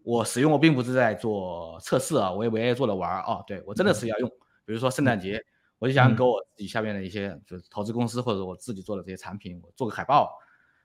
[0.03, 3.93] 我使用我并不是在做测试啊，我也我也做了玩儿，啊，对，我真的嗯。
[3.93, 4.29] 是要用。
[4.63, 5.43] 比如说圣诞节，
[5.79, 6.27] 我就想给嗯。
[6.27, 10.31] 我自己下面的一些就是投资公司，或者我自己做的这些产品，我做个海报，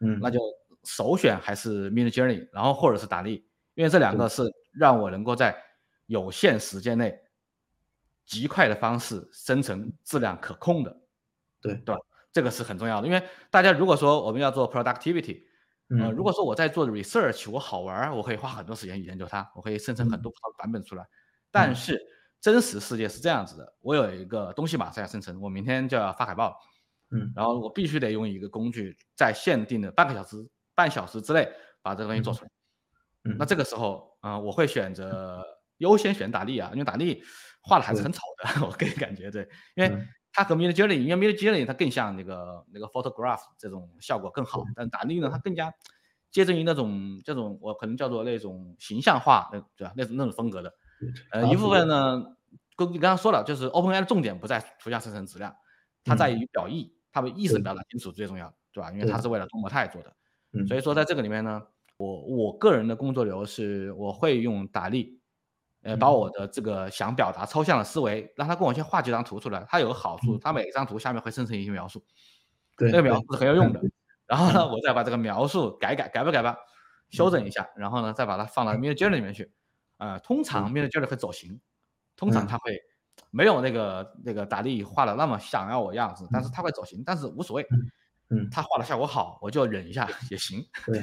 [0.00, 0.32] 嗯那嗯。
[0.32, 0.40] 就
[0.82, 3.44] 首选还是 Midjourney，然后或者是 DALL-E。
[3.74, 4.16] 因为这两。
[4.16, 4.42] 个是
[4.72, 5.56] 让我能够在
[6.06, 7.18] 有限时间内
[8.26, 10.96] 极快的方式生成质量可控的。
[11.62, 11.86] 对。
[11.86, 12.00] 对吧？
[12.32, 13.06] 这个是很重要的。
[13.08, 15.44] 因为大家如果说我们要做 productivity，
[15.96, 16.24] 呃，如嗯。
[16.24, 20.22] 果说我在做 research，我好玩儿，我可以花很多时间研究它，我可以生成很嗯。
[20.22, 21.06] 多不同的版本出来。
[21.50, 21.76] 但嗯。
[21.76, 22.00] 是
[22.40, 26.58] 真实世界是这样子的，我有一个东西马上要生成，我明天就要发海报，
[27.10, 27.36] 嗯。
[27.36, 30.36] 然后我必须得用一个工具，在限定的半个小时
[30.74, 31.48] 半小时之内
[31.82, 32.34] 把这个东西做嗯。
[32.34, 32.50] 出来。
[33.38, 33.46] 那嗯。
[33.46, 35.44] 这个时候，呃，我会选择
[35.78, 37.22] 优先选 DALL-E 啊，因为 DALL-E
[37.62, 38.02] 画的还是。
[38.02, 39.48] 很丑的， 我个人感觉，对。
[39.74, 40.08] 因为嗯。
[40.32, 44.44] 它和 Midjourney 因为 Midjourney 它更像那个那个 photograph 这种效果更。
[44.44, 45.38] 好，但 DALL-E 呢，它。
[45.38, 45.72] 更加
[46.30, 49.94] 接近于那种这种我可能叫做那种形象化，对对吧？
[49.96, 50.72] 那种那种风格的。
[51.30, 52.22] 呃，一部分呢，
[52.76, 55.54] 跟你刚刚说了，就是 OpenAI 的重点不在图像生成质量，
[56.04, 56.40] 它在嗯。
[56.40, 57.58] 于表意，它的意思。
[57.60, 58.90] 表达清楚最重要，对吧？
[58.92, 59.18] 因为它。
[59.20, 60.12] 是为了多模态做的。
[60.66, 60.82] 所以嗯。
[60.82, 61.62] 说在这个里面呢，
[61.96, 65.15] 我我个人的工作流是我会用 DALL-E，
[65.86, 66.14] 呃，把嗯。
[66.14, 69.64] 我的这个想表达抽象的思维，让他跟我先画几张图出来。
[69.68, 70.40] 它有个好处，嗯。
[70.42, 72.04] 它每一张图下面会生成一些描述，
[72.76, 72.92] 对对。
[72.92, 73.80] 那个描述是很有用的。
[74.26, 74.70] 然后呢，嗯。
[74.72, 76.56] 我再把这个描述改改改吧改吧，
[77.10, 77.32] 修嗯。
[77.32, 79.52] 整一下，然后呢，再把它放到 Midjourney 里面去。
[79.98, 80.74] 呃，通常嗯。
[80.74, 81.60] Midjourney 会走形，
[82.16, 82.58] 通常它嗯。
[82.58, 82.80] 会
[83.30, 86.52] 没有那个那个 DALL-E 画的那么想要我样子，但是嗯。
[86.52, 87.62] 它会走形，但是无所谓。
[87.70, 88.48] 嗯，嗯。
[88.50, 90.60] 它画的效果好，我就忍一下也行。
[90.86, 90.98] 对。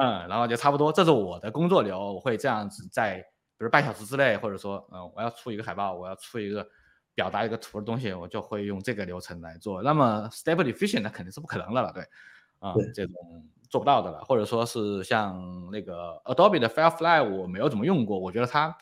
[0.00, 3.24] 嗯，然后就差不多，这是我的工作流，我会这样子在
[3.56, 6.66] 比如半小时之内，或者说，嗯，我要出一个海报，我要出一个
[7.14, 9.82] 表达一个图的东西，我就会用这个流程来做。
[9.82, 12.04] 那么 Stable Diffusion 那肯定是不可能的了，对。
[12.58, 12.90] 啊，对。
[12.92, 13.14] 这种
[13.70, 18.76] 做不到的了，或者说是像那个 Adobe 的 Firefly 我没有怎么用过，我觉得它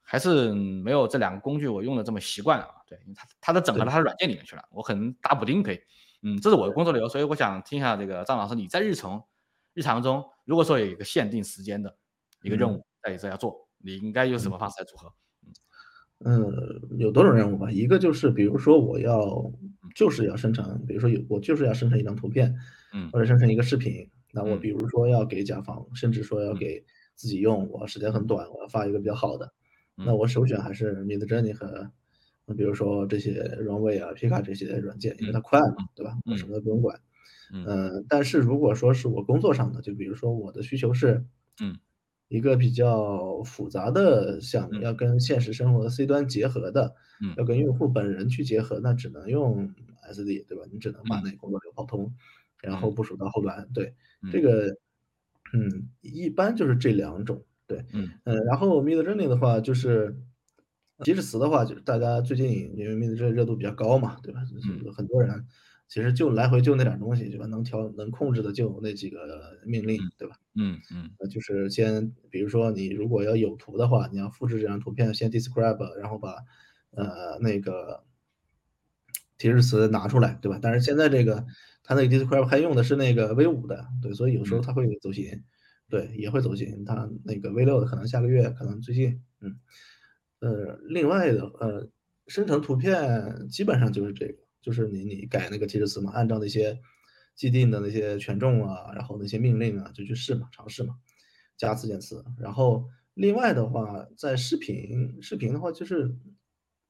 [0.00, 2.98] 还是没有这两个工具我用的这么习惯啊，对。
[3.04, 3.90] 因为它它都整合到。
[3.90, 5.80] 它的软件里面去了，我可能打补丁可以。
[6.22, 9.22] 嗯，这是我的工作流，所以我想听一下这个张老师，你在日程
[9.74, 11.96] 日常中，如果说有一个限定时间的
[12.42, 12.74] 一个任嗯。
[12.74, 14.52] 务在这要做，你应该用什嗯。
[14.52, 15.12] 么方式来组合？
[15.42, 15.54] 嗯。
[16.20, 19.50] 呃，有多种任务吧，一个就是比如说我要
[19.82, 19.92] 嗯。
[19.94, 22.54] 就是要生成比如说有我就是要生成一张图片，
[22.92, 23.12] 嗯。
[23.12, 24.58] 或者生成一个视频，那我嗯。
[24.58, 26.54] 比如说要给甲方，甚至说要嗯。
[26.54, 29.52] 给自己用，我时间很短，我要发一个比较好的。
[30.02, 30.16] 那嗯。
[30.16, 31.90] 我首选还是 Midjourney 和
[32.56, 36.16] 比如说这些 Runway 啊，Pika 这些软件，因为嗯，它快嘛，对吧？
[36.28, 36.48] 我什嗯。
[36.48, 37.00] 么都不用管。
[37.50, 37.72] 嗯。
[37.72, 41.26] 呃，但是如果说是我工作上的，就比如说我的需求是
[41.60, 41.82] 嗯。
[42.32, 46.94] 一个比较复杂的项目，要跟现实生活的 C 端结合的，
[47.36, 49.74] 要跟用户本人去结合，那只能用
[50.10, 50.64] SD，对吧？
[50.72, 52.10] 你只能把那工作流跑通，
[52.62, 53.68] 然后部署到后端。
[53.74, 53.94] 对，
[54.32, 54.74] 这个，
[55.52, 57.44] 嗯，一般就是这两种。
[57.66, 58.08] 对，嗯，
[58.46, 60.16] 然后 Midjourney 的话就是，
[61.04, 64.40] 即使词的话，就是大家最近因为 Midjourney 热度比较高嘛，对吧？
[64.50, 65.44] 就是很多人
[65.88, 67.46] 其实就来回就那点东西，对吧？
[67.46, 70.36] 能调能控制的就那几个命令，对吧？
[70.54, 76.36] 嗯嗯，就是先，比如说你如果要有图的话，你要复制这张图片，先 describe，然后把
[76.90, 78.04] 呃那个
[79.38, 80.58] 提示词拿出来，对吧？
[80.62, 81.44] 但是现在这个
[81.82, 85.42] 它那个 describe 还用的是那个 V 五的，对，所以有时候它会走形。
[85.90, 86.86] 对，也会走形。
[86.86, 89.60] 它那个 V 六的可能下个月，可能最近，嗯，
[90.38, 91.86] 呃，另外的呃，
[92.28, 96.80] 生成图片基本上就是这个，就是你你改那个提示词嘛，按照那些
[97.34, 100.96] 既定的那些权重啊，然后那些命令啊，就去试嘛，尝试嘛，
[101.56, 102.24] 加自建词。
[102.38, 106.16] 然后另外的话，在视频视频的话，就是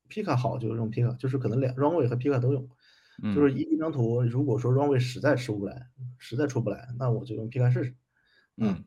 [0.09, 2.69] Pika 好，就是用 Pika，就是可能两 Runway 和 Pika 都用，
[3.35, 7.95] 就是一一张图，如果说 Runway 实在出不来，实在出不来，那我就用 Pika 试试，
[8.57, 8.85] 嗯。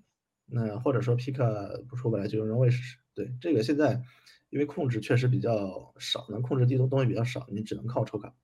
[0.48, 2.98] 那或者说 Pika 不出不来就用 Runway 试试。
[3.16, 4.04] 对这个现在，
[4.52, 8.36] 因为控制确实比较少，能控制地图东西比较少，你只能靠抽卡。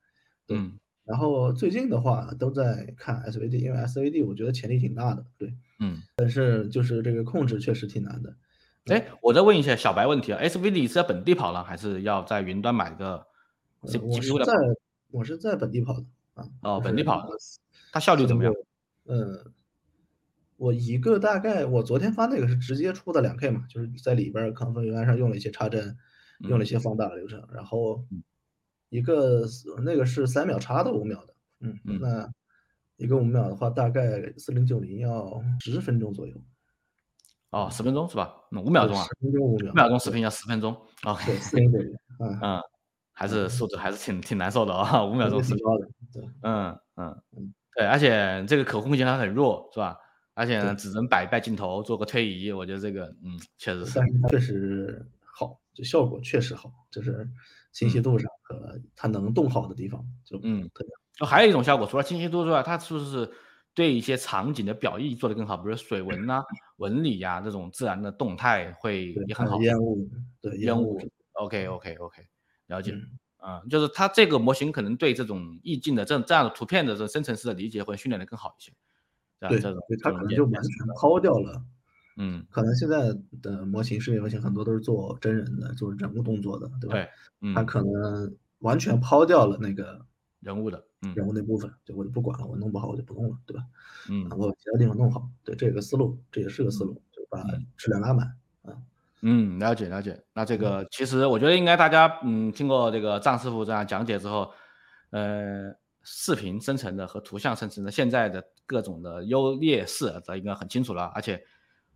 [0.56, 0.72] 对，
[1.06, 5.26] 然后最近的话都在看 SVD，因为 SVD 我觉得潜力挺大的。
[5.38, 8.36] 对，嗯，但是就是这个控制确实挺难的。
[8.86, 13.26] 哎，我再问一下小白问题啊，SVD 是在本地跑了，还是要在云端买个？
[13.82, 14.54] 我是在
[15.12, 16.46] 我是在本地跑的啊。
[16.62, 17.36] 哦，本地跑的，
[17.92, 18.54] 它效率怎么样？
[19.06, 19.46] 嗯。
[20.58, 25.98] 我一个大概，我昨天发那个是直接出的两 K 嘛，就是在里边康峰云端上用了一些插帧，
[26.42, 28.06] 用了一些放大的流程，然后
[28.92, 29.48] 一个
[29.84, 32.30] 那个是三秒差的五秒的，嗯嗯，那
[32.98, 36.36] 一个五秒的话，大概四零九零要十分钟左右。
[37.52, 38.36] 哦，十分钟是吧？
[38.52, 39.04] 五秒钟啊？
[39.04, 39.72] 十分钟五秒。
[39.72, 40.74] 五秒钟视频要十分钟。
[41.04, 41.94] 啊，对，四零九零。
[42.20, 42.62] 嗯 嗯，
[43.14, 45.88] 还是素质还是挺挺难受的啊，五秒钟挺高的。
[46.14, 49.98] 对，嗯嗯嗯，对，而且这个可控性还很弱，是吧？
[50.34, 54.00] 而且呢，只能摆一摆镜头，做个推移，我觉得这个，嗯，确实是，
[54.30, 57.30] 确实好，就效果确实好，就是
[57.72, 61.26] 清晰度上和它能动好的地方，就嗯，特别好。
[61.26, 63.30] 还有一种效果，除了清晰度之外，它是不是
[63.74, 65.58] 对一些场景的表意做得更好？
[65.58, 66.42] 比如水纹呐、
[66.78, 69.60] 纹理呀这种自然的动态会也很好。
[69.62, 70.10] 烟雾，
[70.42, 71.00] 对烟雾
[71.34, 72.24] ，OK OK OK，
[72.68, 72.98] 了解。
[73.44, 78.72] 嗯，就是它这个模型可能对这种意境的这这样的图片的这生成式的理解会训练的更好一些。
[79.40, 81.64] 对，对，它可能就完全抛掉了，
[82.18, 86.94] 嗯，可能现在的模型，视频模型很多都是做真人的，做人物动作的，对吧？
[87.40, 90.06] 对，它可能完全抛掉了那个
[90.40, 90.84] 人物的，
[91.16, 93.64] 人物那部分，就我就不管了，我弄不好我就不弄了，对吧？
[94.10, 97.44] 嗯，我把其他地方弄好，对，这个思路，这也是个思路，就把
[97.78, 98.28] 质量拉满，
[98.64, 98.74] 啊，
[99.22, 100.22] 嗯，了解了解。
[100.34, 104.52] 那这个其实我觉得应该大家，嗯，经过这个张师傅这样讲解之后，
[105.12, 105.74] 呃。
[106.04, 111.04] 视频生成的和图像生成的现在的各种的优劣势，这应该很清楚了。
[111.14, 111.40] 而且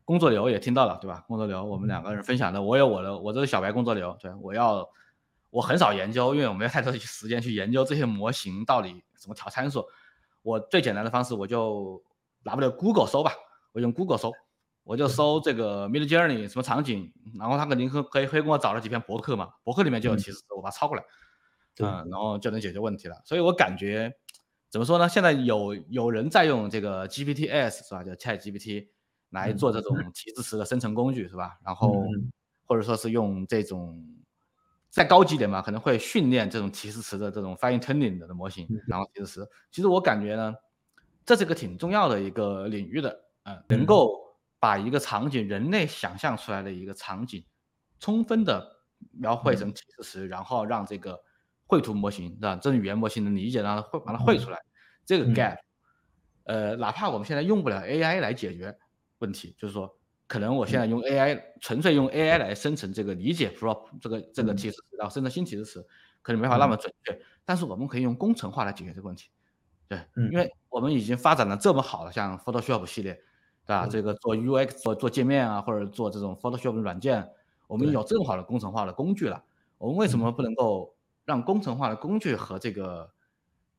[0.05, 1.25] 工作流也听到了，对吧？
[1.27, 4.15] 工作流我们两个人分享的，我有我的，我这是小白工作流。
[4.21, 4.87] 对，我要
[5.49, 9.83] 我很少研究，因为我没有太多的时间去研究这些模型到底怎么调参数。
[10.43, 12.01] 我最简单的方式，我就
[12.43, 13.31] 拿不了 Google 搜吧，
[13.73, 14.31] 我用 Google 搜，
[14.83, 21.03] 我就搜这个 Mid Journey 什么场景，然后他肯定可可以会给我找了几篇博客嘛，博客里面就有提示，我把它抄过来。
[21.79, 23.19] 嗯，然后就能解决问题了。
[23.25, 24.13] 所以我感觉，
[24.69, 25.09] 怎么说呢？
[25.09, 28.03] 现在有有人在用这个 GPTs 是吧？
[28.03, 28.87] 叫 Chat GPT
[29.35, 31.59] 来做这种提示词的生成工具是吧？
[31.63, 32.07] 然后
[32.65, 34.03] 或者说是用这种
[34.89, 39.47] 再高级点吧，可能会训练这种提示词的这种 fine tuning 的模型，然后提示词。
[39.69, 40.55] 其实我感觉呢，
[41.23, 44.19] 这是个挺重要的一个领域的，嗯，能够
[44.59, 47.45] 把一个场景人类想象出来的一个场景，
[47.99, 48.65] 充分的
[49.11, 51.21] 描绘成提示词，然后让这个。
[51.67, 52.55] 绘图模型是吧？
[52.61, 54.59] 这种语言模型能理解，让它绘把它绘出来。
[55.03, 55.57] 这个 gap，
[56.43, 58.77] 呃，哪怕我们现在用不了 AI 来解决
[59.25, 59.93] 问题，就是说，
[60.27, 65.85] 可能我现在用 AI，纯粹用 AI 来生成这个理解 prop 这个这个提示词，然后生成新提示词，
[66.21, 67.19] 可能没法那么准确。
[67.43, 69.29] 但是我们可以用工程化来解决这个问题。
[69.87, 69.99] 对，
[70.31, 73.13] 因为我们已经发展的这么好了，像 Photoshop 系列，
[73.65, 73.87] 对吧？
[73.87, 77.27] 这个做 UX 做做界面啊，或者做这种 Photoshop 软件，
[77.67, 79.43] 我们有这么好的工程化的工具了，
[79.77, 80.93] 我们为什么不能够？
[81.25, 83.11] 让工程化的工具和这个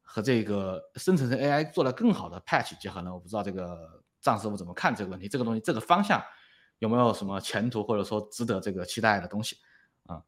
[0.03, 3.15] 和这个生成式 AI 做了更好的 patch 结合呢？
[3.15, 6.21] 我不知道这个张师傅怎么看这个问题，这个东西这个方向
[6.81, 9.57] 有没有什么前途，或者说值得这个期待的东西
[10.07, 10.23] 啊？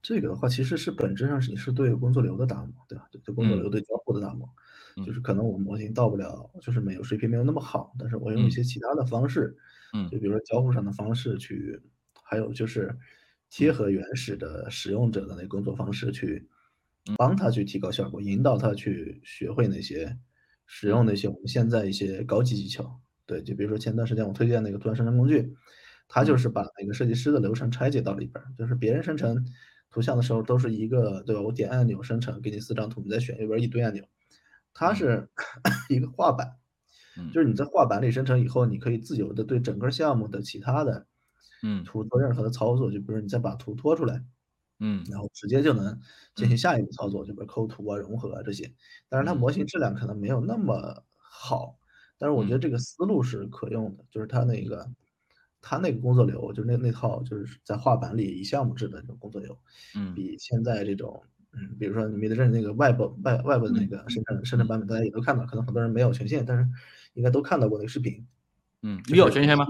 [0.00, 3.08] 这个的话，其实是本质上是你是对工作流的打磨，对吧？
[3.10, 4.48] 对对工作流对交互的打磨。
[5.06, 9.56] 就是可能我模型到不了，就是没有水平没有那么好，但是我用一些其他的方式，
[9.94, 11.80] 嗯，就比如说交互上的方式去，
[12.22, 12.94] 还有就是
[13.48, 16.46] 贴合原始的使用者的那工作方式去，
[17.16, 20.14] 帮他去提高效果，引导他去学会那些
[20.74, 22.98] 使用那些我们现在一些高级技巧。
[23.26, 25.54] 对，就比如说前段时间我推荐那个图案生成工具，
[26.08, 29.46] 它就是把那个设计师的流程拆解到里边，就是别人生成
[29.90, 31.42] 图像的时候都是一个，对吧？
[31.42, 34.02] 我点按钮生成，给你四张图，你再选，右边一堆按钮。
[34.72, 35.28] 它是
[35.90, 36.56] 一个画板，
[37.34, 41.06] 就是你在画板里生成以后，你可以自由的对整个项目的其他的
[41.62, 44.24] 嗯图做任何的操作，就比如你再把图拖出来，
[44.84, 45.96] 嗯然后直接就能
[46.34, 48.72] 进行下一步操作，就比如抠图啊、融合啊这些。
[49.08, 51.78] 当然它模型质量可能没有那么好，
[52.18, 54.90] 但是我觉得这个思路是可用的，就是它那个
[55.60, 59.56] 它那个工作流，就是那那套就是在画板里以项目制的这种工作流，
[59.94, 66.66] 嗯比现在这种嗯，比如说你 Mid Journey 那个 Web Web Web 的那个生成生成版本，大家也都看到，可能很多人没有权限，但是
[67.14, 68.26] 应该都看到过那个视频。
[68.80, 69.66] 嗯，你有权限吗？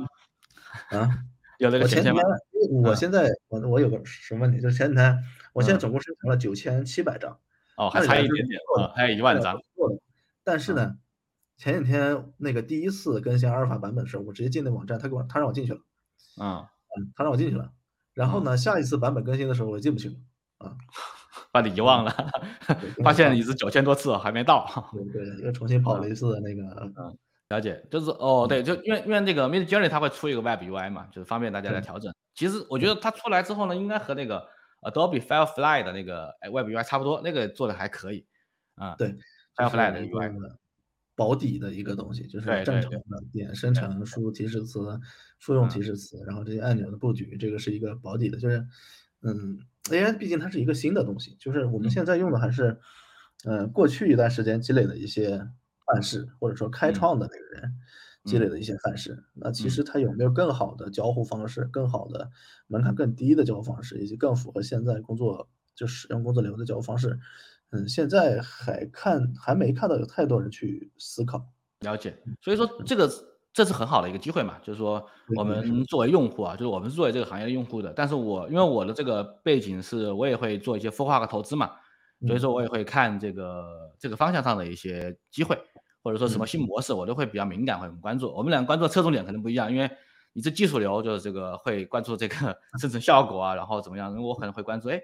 [0.90, 1.24] 啊，
[1.62, 5.16] 有那个我前几天权限吗？，啊我现在我我有个什么问题，就是前几天
[5.52, 7.38] 我现在总共生成了九千七百张，
[7.76, 8.60] 哦，还差一点点
[8.94, 9.60] 还有一万张。
[10.42, 10.96] 但是呢，
[11.56, 15.80] 前几天那个第一次更新阿尔法版本的时候，我直接进那网站，他给我他让我进去了，
[16.40, 16.66] 嗯，
[16.98, 17.70] 嗯，他让我进去了，
[18.14, 20.14] 然后呢，下一次版本更新的时候我进不去了，
[20.58, 20.76] 啊，
[21.52, 22.14] 把你遗忘了，
[23.04, 24.90] 发现你是九千多次还没到。
[24.92, 26.92] 对对，又重新跑了一次那个，
[27.52, 32.12] 了解，就是哦，对，就因为因为那个 Mid Journey 它会出一个 Web UI 嘛，就是方便大家来调整。
[32.34, 34.48] 其实我觉得它出来之后呢，应该和那个
[34.80, 38.26] Adobe Firefly 的那个哎 Web UI 差不多，那个做的还可以
[38.76, 38.94] 啊。
[38.96, 39.14] 对
[39.56, 40.58] ，Firefly 的 UI，一个
[41.14, 44.98] 保底的一个东西，就是正常的点生成、输入提示词、
[45.38, 48.66] 复用提示词，然后这些按钮的布局，这个是一个保底的，就是
[49.20, 49.58] 嗯
[49.90, 51.90] ，AI 毕竟它是一个新的东西，就是我们嗯。
[51.90, 52.80] 现在用的还是
[53.44, 55.46] 呃过去一段时间积累的一些
[55.86, 57.72] 范式，或者说开嗯创的那个人
[58.24, 59.24] 积累的一些范式。
[59.34, 62.30] 那其实他有没有更好的交互方式，更好的
[62.66, 67.18] 门槛更低的交互方式，以及更符合现在工作就使用工作流的交互方式？
[67.70, 71.44] 嗯，现在还看还没看到有太多人去思考。
[71.80, 72.16] 了解。
[72.42, 73.10] 所以说这个
[73.52, 75.04] 这是很好的一个机会嘛，就是说
[75.36, 81.70] 我们作为用户啊，就是我们是作为这个行业的用户的，但是我因为我的这个背景是我也会做一些孵化和投资嘛，
[82.26, 85.58] 所以说我也会看这个这个方向上的一些机会，
[86.02, 88.32] 或者说什么新模式，我都会比较敏感，会很关注。
[88.32, 89.90] 我们俩关注的侧重点可能不一样，因为
[90.32, 92.36] 你这技术流就是这个会关注这个
[92.80, 95.00] 生成效果啊，然后怎么样，我可能会关注哎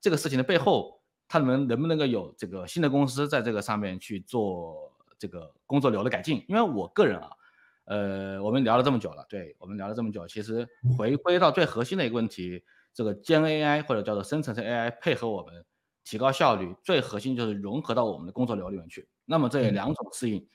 [0.00, 6.44] 这个事情的背后，它能能不能够有这个新的公司在这个上面去做这个工作流的改进？
[6.48, 7.30] 因为我个人啊，
[7.86, 12.62] 呃，我们聊了这么久了，对我们聊了这么久，其实回归到最核心的一个问题，
[12.92, 15.64] 这个 Gen AI 或者叫做生成式 AI 配合我们
[16.04, 19.08] 提高效率，最核心就是融合到我们的工作流里面去。
[19.24, 20.46] 那么这有两种适应，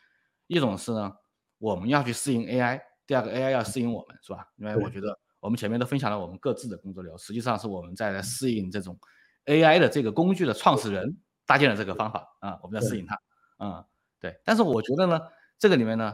[0.47, 1.11] 一种是呢，
[1.57, 4.45] 我们要去适应 AI，第二个 AI 要适应我们，是吧？
[4.57, 8.97] 因为我觉得我们前面都分享了我们各自的工作流，实际上是我们在来适应这种
[9.45, 13.19] AI 的这个工具的创始人搭建的这个方法啊，我们在适应它，
[13.57, 13.85] 啊、
[14.19, 14.39] 对。
[14.45, 15.19] 但是我觉得呢，
[15.57, 16.13] 这个里面呢，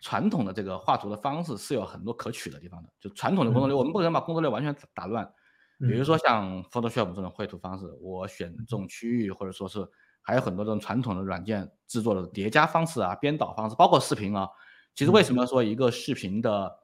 [0.00, 5.32] 传统的这个画图的方式是有很多可取的地方的，就传统的工作流，我们不可能把工作流完全打乱。
[5.78, 9.86] 比如说像 Photoshop 这种绘图方式，我选这种区域，或者说是
[10.22, 14.48] 还有很多这种传统的软件制作的叠加方式啊、编导方式，包括视频啊。
[14.94, 16.78] 其实为什么说一个视频的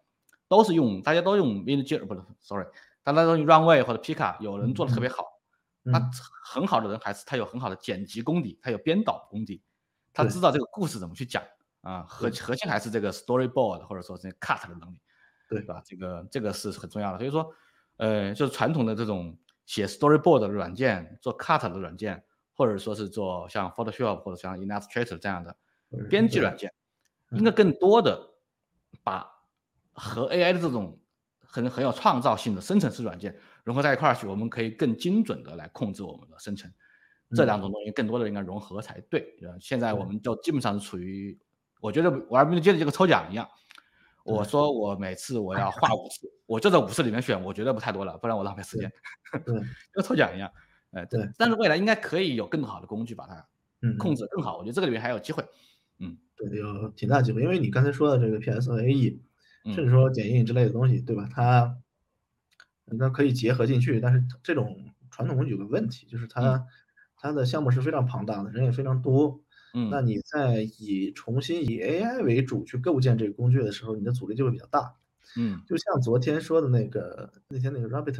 [0.48, 2.66] 都是用大家都用 Midjourney 不是 sorry，
[3.05, 5.24] 大家都用 Runway 或者 Pika，有人做的特别好，
[5.92, 6.11] 他嗯
[6.44, 9.62] 很好的人还是他有很好的剪辑功底，他有编导功底，
[10.12, 11.42] 他知道这个故事怎么去讲
[11.83, 14.98] 啊，核核心还是这个 storyboard 或者说这 cut 的能力。
[15.48, 15.61] 对。
[15.61, 15.83] 对吧？
[15.85, 17.18] 这个这个是很重要的。
[17.18, 17.53] 所以说，
[18.00, 19.36] 呃，就是传统的这种
[19.66, 25.54] 写 storyboard 的软件，做 cut 的软件，或者说是做像 Photoshop 或者像 Illustrator 这样的
[26.08, 26.72] 编辑软件，
[27.32, 28.18] 应该更多的
[29.04, 29.26] 把
[29.92, 30.98] 和 AI 的这种
[31.38, 36.72] 很很有创造性的生成式软件融合在一块儿去，我们可以更精准的来控制我们的生成。
[37.36, 39.36] 这两种东西更多的应该融合才对。
[39.42, 41.38] 呃现在我们就基本上是处于，
[41.80, 43.46] 我觉得玩命的接着这个抽奖一样。
[44.24, 48.90] 我说我每次我要画五次，我就在五次里面选，我觉得不太多了，不然我浪费时间。
[49.44, 49.54] 对，
[49.92, 50.50] 跟抽奖一样，
[50.92, 51.28] 哎，对。
[51.38, 53.46] 但是未来应该可以有更好的工具把它
[53.82, 55.44] 嗯，控制更好，我觉得这个里面还有机会。
[55.98, 59.18] 嗯对，有挺大机会，因为你刚才说的这个 PS 和 AE，
[59.64, 61.28] 嗯甚至说剪映之类的东西，对吧？
[61.32, 61.78] 它
[62.98, 66.66] 它可以结合进去，但是这种传统工具有个问题，就是它
[67.16, 69.40] 它的项目是非常庞大的，人也非常多。
[69.90, 74.94] 那嗯你在以重新以 AI 为主去构建这个工具的时候，你的阻力就会比较大。
[75.36, 78.14] 嗯就像昨天说的那个，那天那个 Rabbit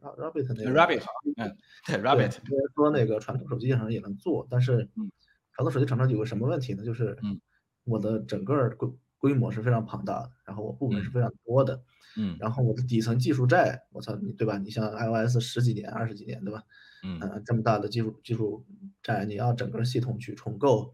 [0.00, 1.02] Rabbit 那个，Rabbit，
[1.38, 1.56] 嗯，
[1.86, 2.36] 对对，，Rabbit，
[2.76, 5.10] 说那个传统手机上也能做，但是嗯
[5.54, 6.84] 传统手机厂商有个什么问题呢？
[6.84, 7.40] 就是嗯
[7.84, 11.82] 我的整个规规模是非常庞大的，然后我部门是嗯非常多的，
[12.16, 14.56] 嗯然后我的底层技术债，我操，你对吧？
[14.56, 16.62] 你像 iOS 十几年、二十几年，对吧？
[17.06, 18.66] 嗯呃，这么大的技术技术
[19.02, 20.92] 债，你要整个系统去重构，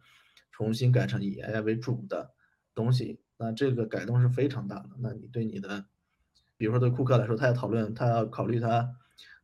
[0.50, 2.34] 重新改成以 AI 为主的
[2.74, 4.90] 东西，那这个改动是非常大的。
[5.00, 5.86] 那你对你的，
[6.56, 8.94] 比如说对库克来说，他要讨论，他要考虑他，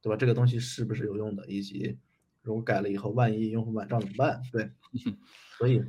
[0.03, 0.17] 对吧？
[0.17, 1.99] 这个东西是不是有用的，以及
[2.43, 4.43] 如果改了以后，万一用户买账怎么办？
[4.53, 4.71] 对，
[5.59, 5.83] 所以，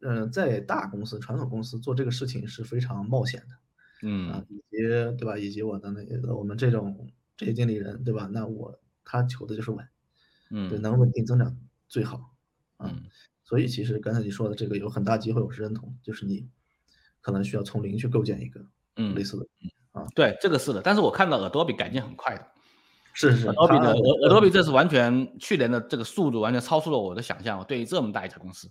[0.00, 3.54] 嗯、在大公司、传统公司做这个事情是非常冒险的。
[4.32, 4.78] 啊，嗯以及
[5.18, 5.36] 对吧？
[5.38, 8.28] 以及我的那个我们这种职业经理人，对吧？
[8.32, 9.88] 那我他求的就是稳，
[10.50, 11.56] 嗯对，嗯能稳定增长
[11.88, 12.32] 最好
[12.76, 12.88] 啊。
[12.92, 13.04] 嗯
[13.42, 16.48] 所以其实刚才你说的这个有很大机会，我是认同，就是你
[17.20, 18.60] 可能需要从零去构建一个
[18.94, 19.70] 嗯类嗯，似的，嗯、
[20.04, 20.80] 啊对，这个是的。
[20.80, 22.46] 但是我看到 Adobe 改进很快的
[23.12, 23.98] 是是，Adobe 的他
[24.28, 27.64] Adobe 这是完全去年的这个速度完全超出了我的想象。
[27.64, 28.70] 对于这么大一家公司，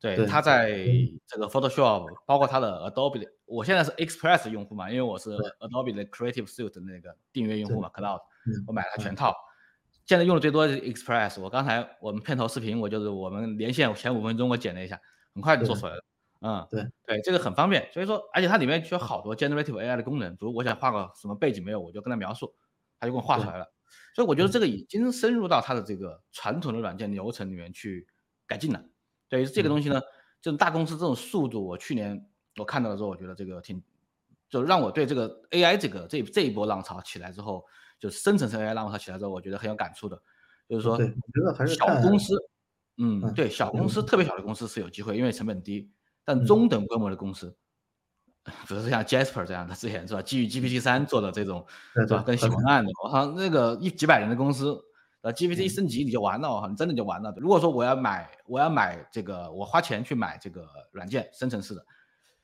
[0.00, 9.34] 对对它在嗯这个 Photoshop，包括它的 Adobe 的，我现在是 Express 用户嘛，因为我是 Adobe 的 Creative Suite 的那个订阅用户嘛，Cloud，嗯我买了全套。
[10.06, 11.40] 现在用的最多的是 Express。
[11.40, 15.00] 我刚才我们片头视频，我就是我们连线前五分钟我剪了一下，
[15.34, 16.04] 很快就做出来了。
[16.40, 17.88] 嗯，对对，这个很方便。
[17.92, 22.54] 所以说，而且它里面就有好多 generative AI 的功能，比如我想画个什么背景没有，我就跟他描述，
[23.00, 23.66] 他就给我画出来了。
[24.14, 28.06] 所以我觉得这个已经深入到它的这个传统的软件流程里面去
[28.46, 28.82] 改进了。
[29.28, 30.00] 对于这个东西呢，
[30.42, 33.82] 这种大公司这种速度，我去年我看到的时候，我觉得这个挺，
[34.50, 37.64] 就让我对这个 AI 这个这这一波浪潮起来之后，
[38.04, 40.20] 就是深层次 AI 浪潮起来之后，我觉得很有感触的。
[40.68, 42.36] 就是说，我觉得还是小公司，
[42.98, 45.90] 嗯，嗯对，小公司特别小的公司是有机会，因为成本低，
[46.22, 46.44] 但嗯。
[46.44, 47.56] 中等规模的公司，
[48.68, 51.64] 比如说像 Jasper 这样的之前是吧，基于 GPT 三做的这种
[51.96, 54.78] 对是吧，跟对很写文案的，我靠，那个一几百人的公司，
[55.22, 57.32] 呃，GPT 升级你就完了，我靠，你真的就完了。
[57.38, 61.80] 如果说我要买，我要买这个，我花钱去买这个软件生成式的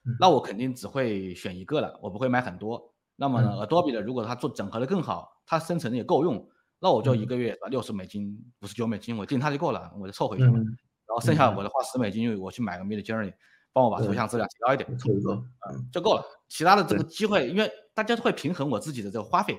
[0.07, 2.91] 嗯，那我肯定只会选一个了，我不会买很多。
[3.17, 6.49] 那么呢嗯，Adobe 的如果它做整合的更好，它生成的也够用，
[6.79, 10.61] 那我就一嗯个月把六十美金、五十九美金，我定它就够了，我就凑回去嘛。
[10.61, 13.35] 嗯，然后剩下我的花十美金，我去买个 Mid Journey，
[13.73, 16.25] 帮我把对图像质量提高一点，凑一个，嗯就够了。
[16.47, 19.59] 其他的这个机会，因为大家都会平衡我自己的这个花费，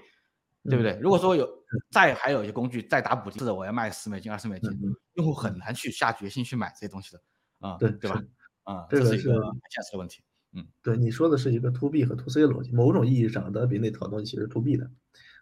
[0.64, 0.98] 对不嗯对？
[1.02, 1.46] 如果说有
[1.92, 4.72] 再还有一些工具再打补丁的，我要卖十美金、二十美金，
[5.16, 7.22] 用户很难去下决心去买这些东西的，
[7.60, 8.24] 啊、对对吧？
[8.64, 10.24] 啊、这是一个很现实的问题。
[10.54, 14.92] 嗯对你说的是一个 to B 和 to C 的逻辑，某种意义上的比那套东西其实 to B 的，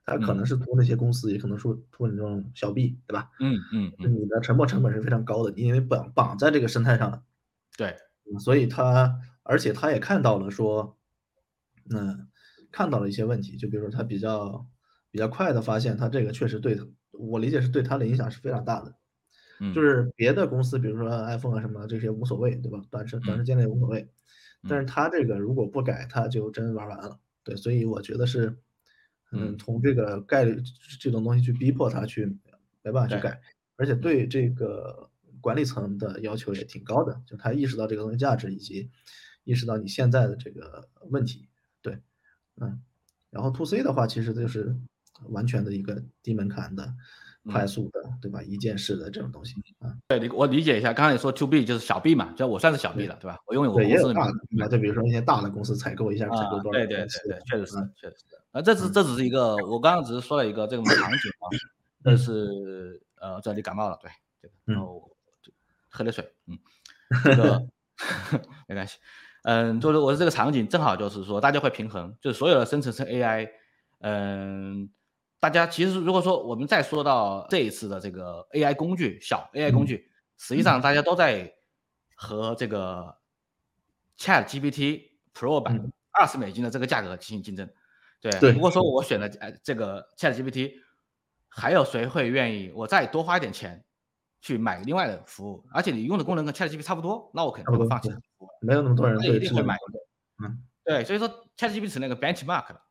[0.06, 3.30] 它可能嗯是图那些公司，也可能是图你这种小 B，对吧？
[3.40, 7.24] 嗯嗯嗯，你的沉没成本是非常高的，因为绑绑在这个生态上了，
[7.78, 7.96] 对，
[8.32, 10.98] 嗯所以他而且他也看到了说，
[11.90, 12.28] 嗯，
[12.72, 14.66] 看到了一些问题，就比如说他比较
[15.12, 18.96] 比较快的发现，他这个确实对他，我理解是对他的影响是非常大的。
[19.62, 22.82] 嗯，就是别的公司，比如说 iPhone 啊什么的这些无所谓，对吧？
[22.90, 24.10] 短时短时间内无所谓，
[24.70, 27.20] 但是他这个如果不改，他就真玩完了。
[27.44, 28.58] 对，所以我觉得是，
[29.32, 30.62] 嗯，嗯从这个概率
[31.00, 32.26] 这种东西去逼迫他去
[32.82, 33.40] 没办法去改，
[33.78, 35.10] 而且对这个
[35.42, 38.90] 管理层的要求也挺高的，就他意识到这个东西价值，以及
[39.44, 41.48] 意识到你现在的这个问题。
[41.82, 41.98] 对，
[42.60, 42.82] 嗯，
[43.30, 44.76] 然后 to C 的话，其实就是
[45.30, 46.94] 完全的一个低门槛的、
[47.46, 48.42] 快嗯速的，对吧？
[48.44, 49.96] 一键式的这种东西啊。
[50.08, 53.38] 对，理我理解一下，刚才你说 to B 就是小 B 嘛，就我算是小 B 了，对吧？
[53.48, 58.26] 我拥有我对，公司的也有大的名，啊，就比如说一些大的公司采购一下，采啊购，多少对对对对，确实是嗯，确实是。
[58.54, 61.46] 啊，这只这只是一个，我刚刚只是说了一个这种场景啊，
[62.04, 62.18] 这嗯。
[62.18, 64.10] 是呃，这里感冒了，对，
[64.42, 64.74] 这个，嗯。
[64.74, 65.10] 然后
[65.42, 65.52] 就
[65.90, 66.58] 喝点水，嗯，
[67.24, 67.60] 这个
[68.68, 68.98] 没关系，
[69.44, 73.50] 嗯，就是我的这个场景正好就是说大家会平衡，就是所有的生成式 AI，
[74.02, 74.90] 嗯，
[75.40, 81.54] 大家其实如果说我们再说到这一次的这个 AI 工具，小 AI 工具，实际上大家都在
[82.16, 83.16] 和这个
[84.18, 85.92] Chat GPT Pro 版嗯。
[86.12, 87.70] 二十美金的这个价格进行竞争。
[88.22, 90.74] 对，对如果说我选了呃这个 Chat GPT，
[91.48, 93.84] 还有谁会愿意我再多花一点钱
[94.42, 95.66] 去买另外的服务？
[95.72, 98.10] 而且你用的功能跟 Chat GPT 差不多，那我肯定会放弃。
[98.62, 99.78] 没有那么多人会一定会买
[100.44, 102.82] 嗯，对，所以说 ChatGPT 是那个 benchmark 了，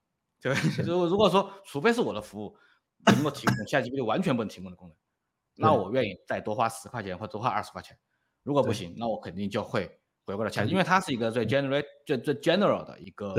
[0.40, 0.54] 对？
[0.84, 2.56] 如果如果说除非是我的服务
[3.06, 4.96] 能够提供 ChatGPT 完全不能提供的功能，
[5.56, 7.96] 那我愿意再多花十块钱或多花二十块钱。
[8.42, 9.90] 如果不行，那我肯定就会
[10.24, 13.34] 回过来 Chat，嗯因为它是一个最 generate 最最 general 的一个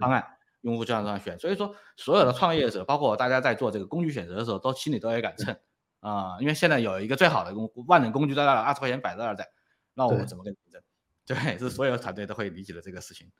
[0.00, 0.24] 方案，
[0.62, 1.38] 用户就让这样选。
[1.38, 5.56] 所以说，所有的创业者，包括大家在做这个工具选择的时候，都心里都有一杆秤
[6.00, 9.46] 啊、因为现在有一个最好的工万能工具在那儿，二十块钱摆在那儿在，
[9.92, 10.82] 那我们怎么跟你竞争？
[11.26, 13.30] 对，是所有团队都会理解的这个事情。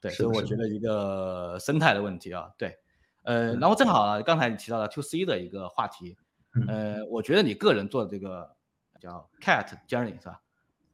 [0.00, 2.78] 对，所以我觉得一个生态的问题啊，对，
[3.24, 6.16] 呃，嗯然后正好啊，刚才你提到了 to C 的一个话题，
[6.54, 8.54] 嗯呃，我觉得你个人做的这个
[9.00, 10.40] 叫 Cat Journey 是吧？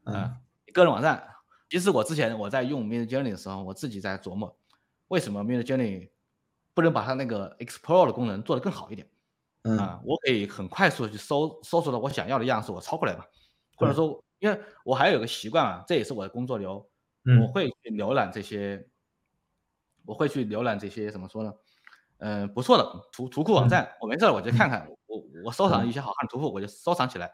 [0.04, 0.36] 嗯，
[0.72, 1.26] 个人网站。
[1.68, 4.56] 其实我之前我在用 Mid Journey 的时候，我自己在琢磨，
[5.10, 6.08] 为什么 Mid Journey
[6.72, 9.08] 不能把它那个 Explore 的功能做得更好一点？
[9.78, 13.24] 啊，我可以很快速的去搜搜索到我想要的样式，我抄过来嘛。
[13.76, 16.88] 或者说，因为我还有个习惯啊，这也是我的工作流，
[17.42, 18.86] 我会去浏览这些，
[20.06, 21.52] 我会去浏览这些怎么说呢？
[22.18, 27.30] 嗯，不错的图图库网站，我没事我就看看，我我收藏一些好看的图库，我就收藏起来，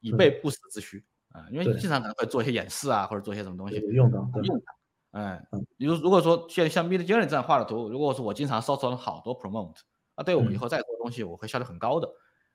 [0.00, 1.46] 以备不时之需啊。
[1.50, 4.75] 因为经常可能会做一些演示啊，或者做一些什么东西用到用它。
[5.18, 9.78] 嗯，比如如果说像像 Mid Journey 这样画的图，如果说我经常收藏好多 Promote，
[10.14, 12.06] 那，对我以后再做东西，我会效率很高的。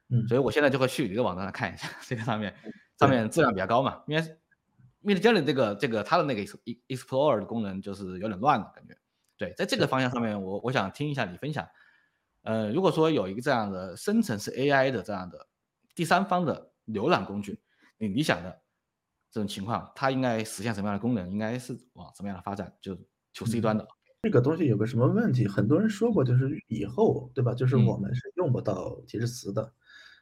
[0.10, 2.54] 嗯，所以我现在就会去你的网站上看一下，这个上面
[3.00, 4.04] 上面质量比较高嘛。
[4.06, 4.22] 因为
[5.04, 6.44] Mid Journey 这个这个它的那个
[6.88, 8.96] Explore 的功能就是有点乱的感觉。
[9.38, 11.68] 对，在这个方向上面，我我想听一下你分享。
[12.44, 15.48] 呃，如果说有一个这样的生成式 AI 的这样的
[15.96, 17.60] 第三方的浏览工具，
[17.98, 18.62] 你理想的
[19.32, 21.32] 这种情况，它应该实现什么样的功能？
[21.32, 22.72] 应该是往什么样的发展？
[22.82, 22.94] 就
[23.34, 23.88] To C 端的
[24.24, 25.48] 这个东西有个什么问题？
[25.48, 27.54] 很多人说过，就是以后，对吧？
[27.54, 29.74] 就是我们是用不到提示词的，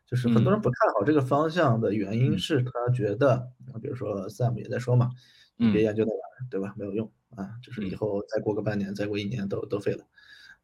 [0.05, 3.51] 就是很多人不看好这个方向的原因是他觉得，
[3.81, 5.09] 比如说 Sam 也在说嘛，
[5.57, 6.73] 你别研究那玩意儿，对吧？
[6.77, 10.05] 没有用啊，就是以后再过个半年，再过一年都都废了。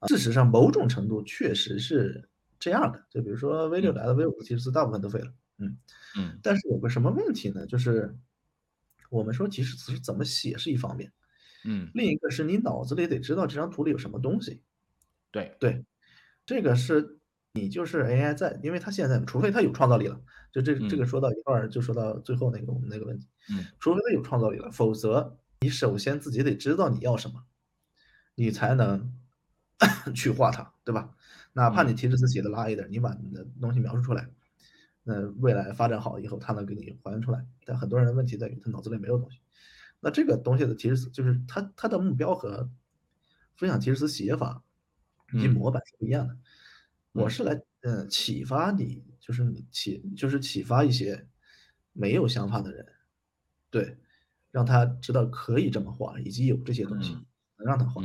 [0.08, 2.30] 事实上，某种程度确实是
[2.60, 3.04] 这样的。
[3.10, 5.34] 就比如说 V 六来了，V 五的提示词大部分都废了。
[5.58, 5.78] 嗯
[6.16, 6.40] 嗯。
[6.44, 7.66] 但是有个什么问题呢？
[7.66, 8.16] 就是
[9.10, 11.12] 我们说提示词是怎么写是一方面，
[11.66, 14.62] 嗯，另一个是你脑子里得知道这张图里有什么东西。
[15.32, 15.86] 对对，
[16.46, 17.20] 这个是
[17.54, 27.44] 你就是 AI 在，因为它现在除非它有创造力了，就这这个说到一半儿就说到最后那个我们那个问题，嗯，除非它有创造力了，否则你首先自己得知道你要什么，
[28.36, 29.14] 你才能。
[30.16, 31.14] 去画它，对吧？
[31.52, 34.30] 哪怕你提示词写的拉一点，你把你的东西描述出来，
[35.08, 37.46] 那未来发展好以后，它能给你还原出来。
[37.64, 39.40] 但很多人的问题在于他脑子里没有东西。
[40.00, 42.70] 那这个东西的提示词，就是它它的目标和
[43.56, 44.64] 分享提示词写法
[45.32, 46.36] 以及模板是不一样的。
[47.12, 51.28] 我是来嗯启发你，就是你启就是启发一些
[51.94, 52.86] 没有想法的人，
[53.70, 53.98] 对，
[54.52, 57.14] 让他知道可以这么画，以及有这些东西
[57.58, 58.02] 能让他画。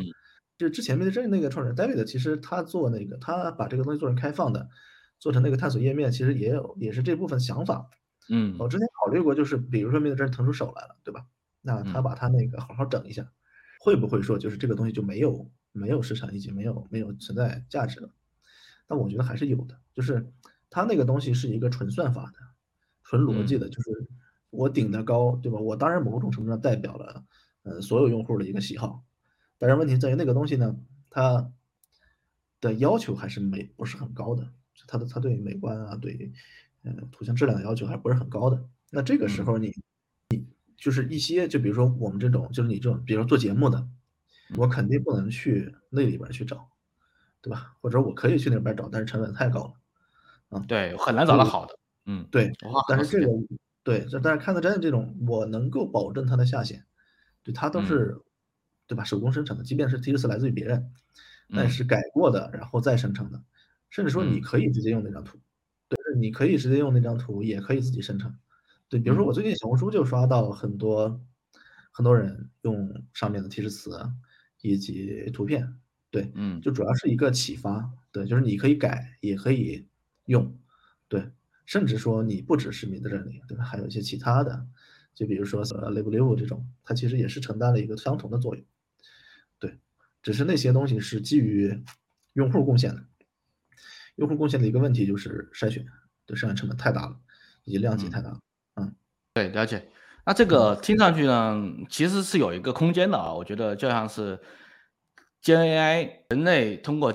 [0.57, 4.69] 就之前面的这那个创始人 David，其实他做那个，他把这个东西做成开放的，
[5.21, 7.89] 做成那个探索页面，其实也有也是这部分想法。
[8.29, 11.27] 嗯，我之前考虑过，就是比如说面对这腾出手来了，对吧？
[11.61, 13.31] 那他把他那个好好整一下，
[13.81, 18.09] 会不会说就是这个东西就没有没有市场以及没有没有存在价值了？
[18.87, 20.33] 但我觉得还是有的，就是
[20.71, 22.39] 他那个东西是一个纯算法的、
[23.05, 24.09] 纯逻辑的，就是
[24.51, 25.59] 我顶的高，对吧？
[25.59, 27.25] 我当然某种程度上代表了
[27.63, 29.05] 呃所有用户的一个喜好。
[29.59, 30.77] 但是问题在于那个东西呢，
[31.11, 31.53] 它
[32.61, 34.51] 的要求还是没不是很高的，
[34.87, 36.33] 它的它对美观啊，对，
[36.83, 38.63] 嗯，图像质量的要求还不是很高的。
[38.91, 39.73] 那这个时候你
[40.31, 40.47] 你
[40.77, 43.87] 就是一些，就比如说我们这种，就是你这种，比如说做节目的，
[44.57, 46.69] 我肯定不能去那里边去找，
[47.41, 47.77] 对吧？
[47.81, 49.65] 或者我可以去那边找，但是成本太高
[50.49, 52.53] 了，啊，对，很难找到好的，嗯，对，
[52.89, 53.33] 但是这个
[53.83, 56.85] 对，但是看得真的这种，我能够保证它的下限，
[57.43, 58.21] 对，它都是。
[58.87, 59.05] 对吧？
[59.05, 60.93] 手工生成的，即便是提示词来自于别人，
[61.55, 63.41] 但是改过的，然后再生成的，
[63.91, 65.39] 甚至说你可以直接用那张图，
[65.89, 68.35] 对，你可以直接用那张图，也可以自己生成。
[68.89, 71.21] 对，比如说我最近小红书就刷到很多
[71.93, 73.91] 很多人用上面的提示词
[74.63, 75.77] 以及图片，
[76.11, 79.87] 对，嗯，就主要是一个启发，对，就是你可以改，也可以
[80.27, 80.57] 用，
[81.09, 81.31] 对，
[81.67, 83.65] 甚至说你不只是你的这里，对吧？
[83.65, 84.67] 还有一些其他的，
[85.15, 88.65] 就比如说呃 Live 这种，它其实也是承担了一个相同的作用。
[89.59, 89.79] 对
[90.23, 91.83] 只是那些东西是基于
[92.33, 93.05] 用户贡献的，
[94.21, 95.85] 用户贡献的一个问题就是筛选
[96.27, 97.17] 的筛选成本太大了，
[97.65, 98.39] 以及量级太大了。
[98.77, 98.95] 嗯，
[99.35, 99.91] 对，了解。
[100.25, 103.33] 那这个听上去呢，其实是有一个空间的啊。
[103.33, 104.39] 我觉得就像是
[105.43, 107.13] Gen AI，人类通过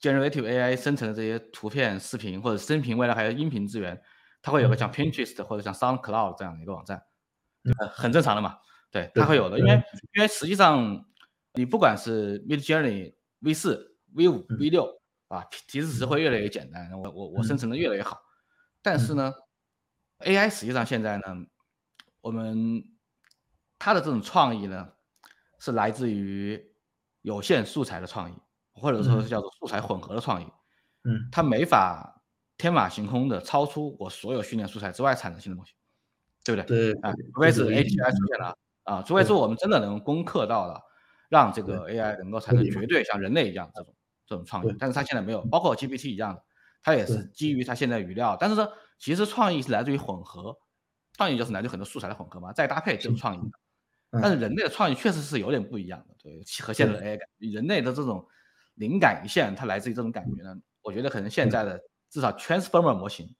[0.00, 4.00] Generative AI 生成的这些图片、视频或者声频，未来还有音频资源，
[4.40, 7.02] 它会有个像 Pinterest 或者像 SoundCloud 这样的一个网站，
[7.80, 8.56] 呃，很正常的嘛。
[8.90, 9.72] 对，它会有的，因为
[10.14, 11.04] 因为实际上。
[11.56, 18.20] 你不管是 Mid Journey V 四、V 五、V 六啊，提示词会越来越简单，我我我生成的越来越好。
[18.82, 19.32] 但是呢
[20.20, 21.22] ，AI 实际上现在呢，
[22.20, 22.82] 我们
[23.78, 24.92] 它的这种创意呢，
[25.58, 26.62] 是来自于
[27.22, 28.34] 有限素材的创意，
[28.74, 30.46] 或者说是叫做素材混合的创意。
[31.04, 32.22] 嗯，它没法
[32.56, 35.72] 天马行空的超出我所有训练素材之外产生新的东西，
[36.44, 36.92] 对不对？
[36.92, 40.80] 对啊，除非是 API 出现了啊，除非是我们真的能攻克到了。
[41.30, 43.92] 让这个 AI 能够产生绝对像人类一样这种
[44.26, 46.42] 这种创意，但是它现在没有，包括 GPT 一样的，
[46.82, 48.68] 它也是基于它现在语料，但是呢，
[48.98, 50.56] 其实创意是来自于混合，
[51.12, 53.38] 创意就是来自于很多素材的混合嘛，再搭配就是创意。
[53.38, 53.52] 嗯
[54.22, 58.24] 但是人类的创意确实是有点不一样的，对，和现在的 AI 感，人类的这种
[58.74, 60.54] 灵感一线，它来自于这种感觉呢。
[60.82, 63.34] 我觉得可能现在的至少 Transformer 模型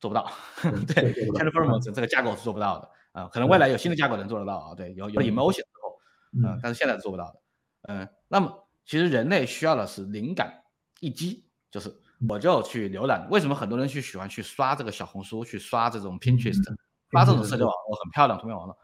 [0.00, 0.32] 做不到，
[0.88, 3.28] 对，Transformer 模型这个架构是做不到的啊。
[3.28, 5.98] 可能未来有新的架构能做得到啊，对，有有 emotion 之后，
[6.42, 7.42] 嗯，但是现在是做不到的。
[7.82, 10.62] 嗯，那么其实人类需要的是灵感
[11.00, 11.94] 一击，就是
[12.28, 13.26] 我就去浏览。
[13.30, 16.62] 为什么很多人去喜欢去刷这个小红书，去刷这种 Pinterest，
[17.10, 18.76] 刷这种社交网络很漂亮图片网络？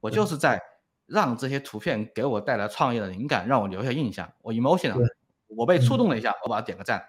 [0.00, 0.62] 我就是在
[1.06, 4.30] 让这些图片给我带来创业的灵感，让我留下印象。
[4.42, 4.94] 我 emotion，
[5.48, 7.04] 我被触动了一下，我把它点个赞，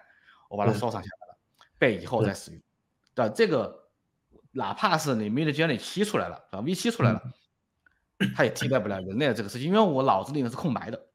[0.48, 1.38] 我把它收藏下来了，
[1.78, 2.60] 被以后再使用。
[3.14, 3.88] 对这个，
[4.52, 7.22] 哪怕是你 Mid Journey 七出来了，是吧？V 七出来了，
[8.34, 11.06] 它也替代不了人类的这个事情，因为我脑子里面是空白的。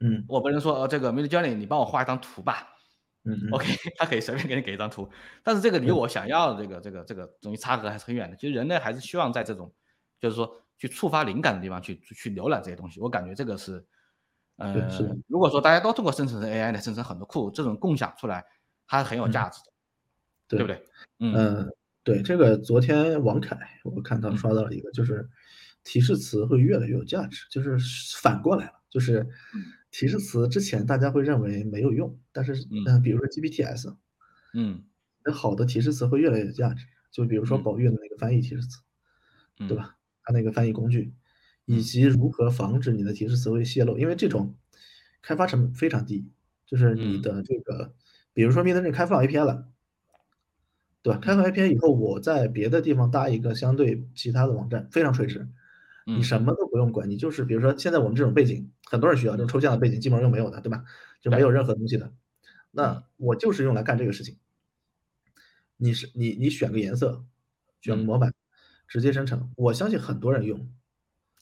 [0.00, 2.68] 嗯，我不能说呃，这个 Mid Journey 你帮我画一张图吧。
[3.24, 3.66] 嗯，OK，
[3.96, 5.08] 他可以随便给你给一张图，
[5.42, 8.36] 但是这个离我想要的这个这个这个东西差额还是很远的。
[8.36, 9.72] 其实人类还是希望在这种，
[10.20, 10.62] 就是说。
[10.78, 13.82] 去触发灵感的地方去去浏览这些东西，我感觉这个是，
[14.56, 14.74] 呃，
[15.26, 18.44] 如果说大家都通过生成 AI 来生成很多库，这种共享出来，
[18.86, 19.72] 它是很有价值的，
[20.48, 20.86] 对不对？
[21.20, 21.66] 嗯，
[22.04, 25.26] 对，这个昨天王凯我看他刷到了一个，就是
[25.82, 27.78] 提示词会越来越有价值，就是
[28.20, 29.26] 反过来了，就是
[29.98, 33.96] 提示词之前大家会认为没有用，但是嗯，比如说 GPTs，
[34.52, 34.84] 嗯，
[35.24, 38.80] 那好的提示词会越来越有价值，就比如说宝悦的那个翻译提示词，
[39.56, 39.96] 对吧？
[40.22, 41.14] 它那个翻译工具，
[41.64, 44.54] 以及如何防止你的提示词会泄露，因为这种
[45.22, 46.30] 开发成本非常低，
[46.66, 47.94] 就是你的这个，
[48.34, 49.66] 比如说 Midjourney 开放 API 了，
[51.00, 51.18] 对吧？
[51.20, 55.48] 开放 API 以后，我在别的地方搭一个相对其他的网站，非常垂直，
[56.06, 60.84] 你什么都不用管，你就是比如说现在我们这种背景，很多人需要这种抽象的背景，基本上用没有的，对吧？
[61.20, 62.12] 就没有任何东西的，
[62.70, 64.38] 那我就是用来干这个事情。
[65.76, 67.24] 你是你你选个颜色，
[67.80, 68.32] 选个模板。
[68.88, 70.70] 直接生成，我相信很多人用，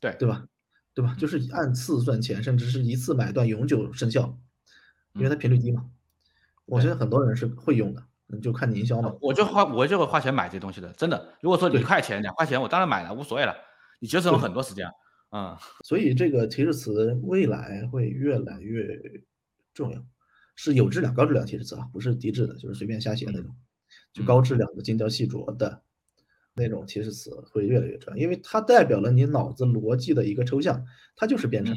[0.01, 0.47] 对对吧？
[0.95, 1.15] 对吧？
[1.19, 4.39] 就是按次算钱，甚至是一次买断永久生效，
[5.13, 5.85] 因为它频率低嘛。
[6.65, 8.03] 我觉得很多人是会用的，
[8.41, 9.15] 就看你营销嘛。
[9.21, 11.35] 我就花我就会花钱买这东西的，真的。
[11.43, 13.55] 如果说一块钱、两块钱，我当然买了，无所谓了。
[14.05, 14.87] 你节省了很多时间，
[15.31, 15.59] 啊。
[15.83, 18.85] 所以这个提示词未来会越来越
[19.73, 20.05] 重要，
[20.57, 23.57] 是有质量、高质量提示词啊，不是低质的，就是随便瞎写那种，
[24.13, 25.83] 就高质量的、精雕细琢的。
[26.57, 30.85] 那种提示词会越来越重要，因为它代表了你脑子逻辑的一个抽象，
[31.17, 31.75] 它就是编程，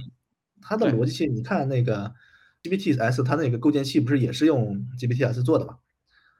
[0.61, 2.13] 它的逻辑性，你看那个
[2.61, 5.79] GPTs 它那个构建器不是也是用 GPTs 做的嘛？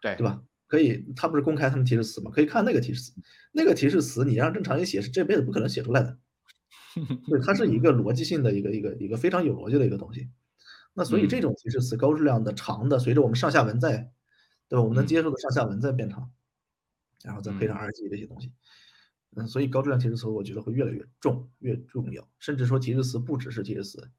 [0.02, 0.42] 对对吧？
[0.68, 2.30] 可以，它不是公开他们提示词嘛？
[2.30, 3.14] 可以看那个提示词，
[3.52, 6.18] 那个提示词你让正常人写是这辈子不可能写出来的，
[7.28, 10.30] 对，它是一个逻辑性的一个一个一个非常有逻辑的一个东西。
[10.94, 14.12] 那所以这种提示词高质量的长的，随着我们上下文在，
[14.68, 14.84] 对吧？
[14.84, 16.32] 我们能接受的上下文在变长。
[17.24, 18.54] 然后再配上 RG 这些东西，
[19.36, 22.26] 嗯，所以高质量提示词我觉得会越来越重，越重要。
[22.38, 24.12] 甚至说提示词不只是提示词，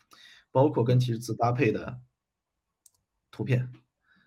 [0.50, 2.00] 包括跟提示词搭配的
[3.30, 3.72] 图片，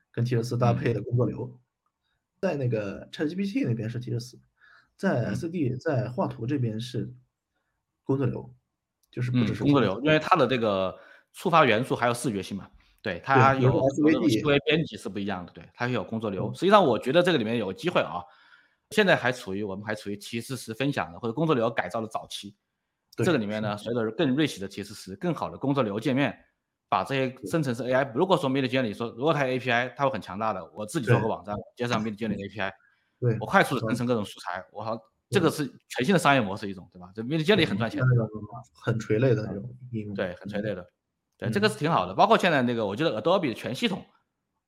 [0.10, 1.60] 跟提示词搭配的工作流，
[2.42, 4.40] 在那个 ChatGPT 那边是提示词，
[4.98, 7.14] 在 SD 在画图这边是
[8.04, 8.52] 工作流，
[9.12, 10.98] 就是不只是工作流，因为它的这个
[11.34, 12.68] 触发元素还有视觉性嘛。
[13.04, 16.52] 对，它有思维编辑是不一样的，对，它有工作流。
[16.54, 18.22] 实际上，我觉得这个里面有机会啊。
[18.90, 22.56] 现在还处于我们还处于提示词分享的或者工作流改造的早期，
[23.16, 26.38] 这个里面呢，随着更 rich 的提示词、更好的工作流界面，
[26.92, 32.70] 把这些生成式 AI，如果说 Midjourney 说如果它有 API 它会很强大的，我自己做个网站接上 Midjourney 的 API，
[33.18, 37.10] 对我快速的生成各种素材，我好这个是全新的商业模式一种，对吧？
[37.16, 38.04] 这 Midjourney 很赚钱，
[38.84, 40.86] 很垂类的那种应用，对，很垂类的，
[41.38, 42.14] 对，这个是挺好的。
[42.14, 44.04] 包括现在那个，我觉得 Adobe 的全系统。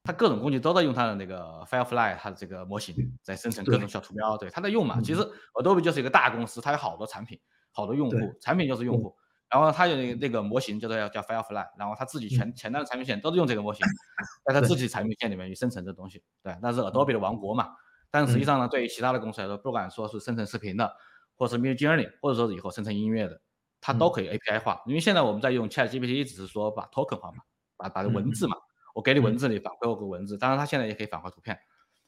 [0.05, 4.99] 它各种工具都在用它的那个 Firefly，它的这个模型在生成各种小图标，对，它在用嘛。
[5.01, 5.21] 其实
[5.53, 7.39] Adobe 就是一个大公司，它有好多产品，
[7.71, 9.15] 好多用户，产品就是用户。
[9.53, 13.85] 然后它有那个那个模型叫做叫 Firefly，然后它自己全前端的产品线都是用这个模型，
[14.45, 17.69] 在它自己产品线里面去生成这东西，对，那是 Adobe 的王国嘛。
[18.09, 20.91] 但实际上呢，对于其他的公司来说，不管说是生成视频的，
[21.35, 23.39] 或者是 Midjourney，或者说是以后生成音乐的，
[23.79, 24.81] 它都可以 API 化。
[24.87, 27.43] 因为现在我们在用 ChatGPT，只是说把 token 化嘛，
[27.77, 28.57] 把把文字嘛。
[28.95, 31.57] 我给你文字，你反馈我个文字，当然它现在也可以反馈图片，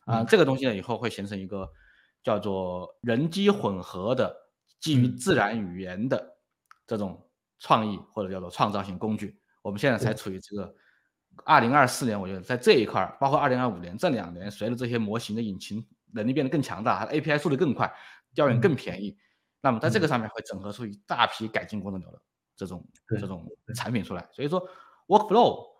[0.05, 1.67] 啊，这个东西呢以后会形成一个
[2.23, 4.35] 叫做人机混合的
[4.79, 6.37] 基于自然语言的
[6.85, 7.27] 这种
[7.65, 9.35] 创意或者叫做创造性工具。
[9.63, 10.75] 我们现在才处于这个
[11.43, 17.91] 二零二四年，我觉得在这一块儿，包括二零二五年这两年，随着这些模型的引擎能力变得更强大，它的 API 速度更快，
[18.35, 19.17] 调用更便宜，
[19.61, 22.21] 那么在这个上面会整合出一大批改进工作流的
[22.55, 22.87] 这种
[23.19, 23.43] 这种
[23.73, 24.29] 产品出来。
[24.31, 24.61] 所以说
[25.07, 25.73] ，Workflow。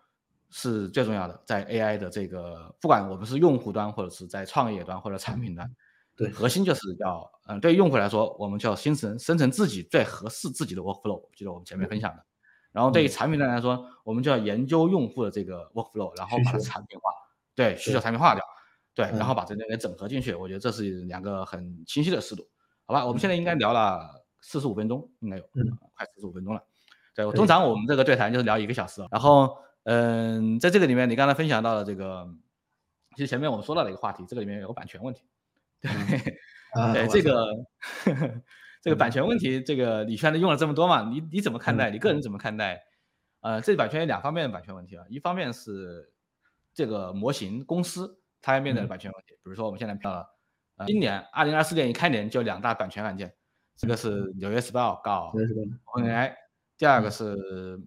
[0.48, 5.68] 是最重要的，在 AI 的这个，不管我们是用户端或者是在创业端或者产品端，
[6.16, 12.24] 对，核心就是要，嗯，对于用户来说，我们就要生成生成自己最合适自己的 workflow，就是我们前面分享的。
[12.72, 17.10] 然后对于产品端来说，我们就要研究用户的这个 workflow，然后把它产品化，
[17.54, 18.42] 对需求产品化掉，
[18.94, 20.34] 对，然后把这些给整合进去。
[20.34, 22.46] 我觉得这是两个很清晰的思路，
[22.86, 23.04] 好吧？
[23.04, 25.44] 我们现在应该聊了四十五分钟，应该有，
[25.94, 26.62] 快四十五分钟了。
[27.14, 32.28] 对我通常我们这个对谈就是聊一个小时，然后，嗯，在这个里面，你刚才分享到了这个，
[33.16, 35.22] 其实前面我们说到的一个话题，这个里面有个版权问题，
[35.80, 35.92] 对，
[36.92, 37.46] 对这个。
[38.82, 41.02] 这个版权问题，这个李轩的用了这么多嘛？
[41.10, 41.90] 你你怎么看待？
[41.90, 42.80] 你个人怎么看待？
[43.40, 46.08] 呃，这版权有两方面的版权问题啊，一方面是
[46.72, 50.24] 这个模型公司它要面对的版权问题，比如说我们现在看到了，
[50.76, 53.34] 呃，今年二零二四年一开年就两大版权案件，
[53.76, 55.32] 这个是纽约时报告
[55.86, 56.32] OpenAI，
[56.78, 57.36] 第二个是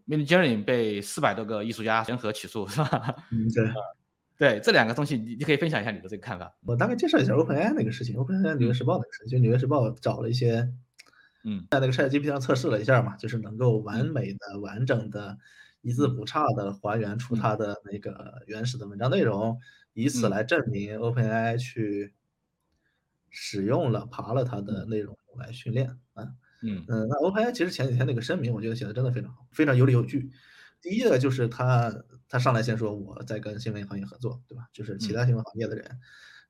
[0.05, 3.15] Midjourney 被四百多个艺术家联合起诉，是吧？
[3.31, 3.65] 嗯，对。
[4.39, 6.57] 对这两个东西，你你可以分享一下你的这个看法。
[6.65, 10.71] 我大概介绍一下 OpenAI 那个事情，OpenAI 纽约时报那个事情，就纽约时报找了一些。
[11.45, 15.37] 嗯，在那个 ChatGPT 上测试了一下嘛，就是能够完美的、完整的、
[15.81, 19.57] 一字不差的还原出它的那个原始的文章内容，
[19.93, 22.13] 以此来证明 OpenAI 去
[23.29, 26.27] 使用了、爬了它的内容来训练啊。
[26.61, 30.29] 嗯嗯，那 OpenAI 其实前几天那个声明，我觉得写的真的非常好，非常有理有据。
[30.81, 31.93] 第一个就是他
[32.27, 34.67] 他上来先说我在跟新闻行业合作，对吧？
[34.73, 35.99] 就是其他新闻行业的人，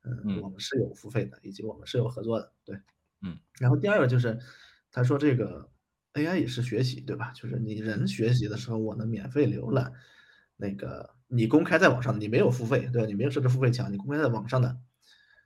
[0.03, 2.75] 嗯，我们是有付费的，以及我们是有合作的，对，
[3.21, 3.39] 嗯。
[3.59, 4.39] 然后第二个就是。
[4.91, 5.69] 他说：“这个
[6.15, 7.31] AI 也是学习，对吧？
[7.35, 9.93] 就是你人学习的时候，我能免费浏览，
[10.57, 13.05] 那个你公开在网上，你没有付费，对吧？
[13.07, 14.79] 你没有设置付费墙，你公开在网上的，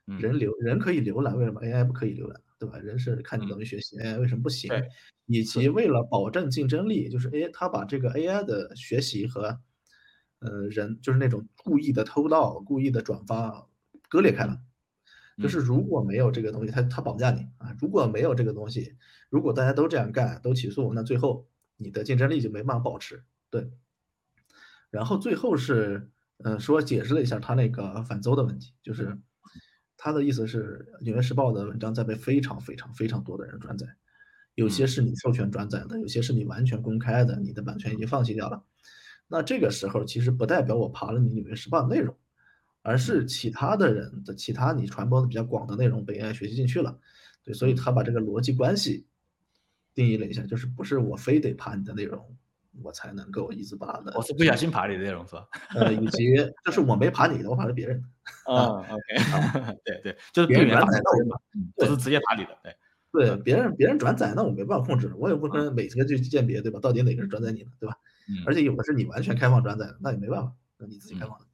[0.06, 2.78] 人浏人可以浏览，为什么 AI 不可以浏览，对吧？
[2.78, 4.70] 人是看你怎么学习，AI 为什么不行？
[5.26, 9.58] 以及为了保证竞争力，就是 AI 他把这个 AI 的学习和，
[10.40, 13.66] 呃，人就是那种故意的偷盗、故意的转发
[14.08, 14.60] 割裂开了。”
[15.42, 17.74] 就是如果没有这个东西，他他绑架你啊！
[17.80, 18.94] 如果没有这个东西，
[19.30, 23.24] 如果大家都这样干，都起诉，那最后你的竞争力就没办法保持。
[23.50, 23.68] 对。
[24.92, 26.08] 然后最后是，
[26.44, 29.18] 嗯，说解释了一下他那个反邹的问题，就是
[29.96, 33.86] 他的意思是，《纽约时报》的文章在被非常非常非常多的人转载，
[34.54, 38.62] 有些是你授权转载的，有些是你完全公开的，你的版权已经放弃掉了。
[39.28, 42.16] 那这个时候其实不代表我爬了你《纽约时报》的内容。
[42.86, 46.98] 而是其他的人的其他你传播的比较广的内容被 AI 学习进去了，
[47.42, 49.06] 对，所以他把这个逻辑关系
[49.94, 52.36] 定义了一下，就是不是我非得爬你的内容，
[52.82, 54.12] 我才能够一字不落的。
[54.14, 55.48] 我是不小心爬你的内容是吧？
[55.74, 58.08] 呃，以及就是我没爬你的，我爬了别人的。
[58.46, 61.42] 啊，OK， 对对，就是别人转载到我，
[61.76, 62.74] 不是直接打你的，对。
[63.12, 66.80] 对，别人别人转载，那我没办法控制，我也不可能每个去鉴别，对吧？
[66.80, 67.96] 到底哪个是转载你的，对吧？
[68.28, 68.42] 嗯。
[68.44, 71.46] 而且有的是你完全开放转载的，那也没办法，那你自己开放的。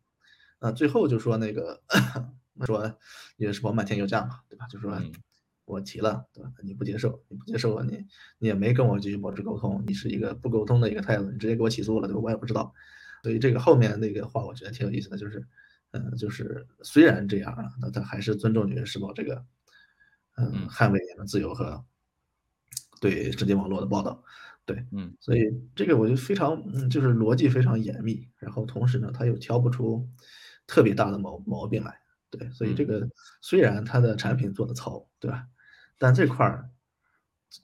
[0.61, 1.83] 啊，最后就说那个
[2.64, 2.83] 说
[3.37, 4.66] 《纽约时报》漫天要价嘛，对吧？
[4.68, 4.99] 就说
[5.66, 6.51] 我提了，对吧？
[6.62, 8.07] 你不接受，你不接受，你
[8.39, 12.21] 你也没跟我继续保持沟通，你是一个不沟通的一个态度，你直接给我起诉了，对吧？
[12.23, 12.73] 我也不知道。
[13.23, 15.47] 所以这个后面那个话，我觉得挺有意思的，就是，
[15.93, 19.45] 嗯，就是虽然这样啊，那他还是尊重《纽约时报》这个，
[20.36, 21.84] 嗯，捍卫言论自由和
[23.01, 24.22] 对世界网络的报道。
[24.64, 30.09] 对，嗯，所以这个我就非常，嗯，就是逻辑非常严密，然后同时呢，他又挑不出。
[30.66, 33.05] 特别大的毛毛病来，对，所以这个
[33.41, 35.49] 虽然他的产品做的糙，对吧？
[35.99, 36.70] 但这块儿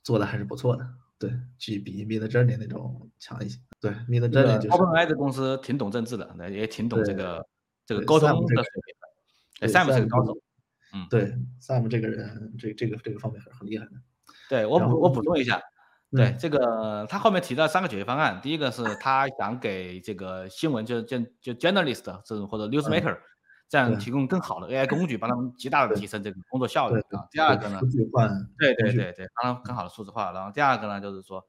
[0.03, 0.85] 做的还是不错的，
[1.17, 3.61] 对，去比 Midjourney 那种强一些。
[3.79, 7.47] 对，Midjourney 就是 OpenAI 的公司挺懂政治的，那也挺懂这个
[7.87, 8.95] 这个沟通的水平
[9.61, 9.69] 的。
[9.69, 10.37] Sam 是个高手，
[10.93, 13.93] 嗯，对，Sam 这个人，这这个这个方面很很厉害的。
[14.51, 15.63] 对我补我补充一下。
[16.13, 18.41] 对这个，他后面提到三个解决方案。
[18.41, 23.19] 第一个是他想给这个新闻，就就就 journalist 这种或者 newsmaker
[23.69, 27.27] 这样提供更好的 AI 工具，帮他们极大的提升这个工作效率啊。
[27.33, 27.81] 第二个呢，
[28.57, 30.31] 对对对对，帮他们更好的数字化。
[30.31, 31.45] 然后第二个呢，就是说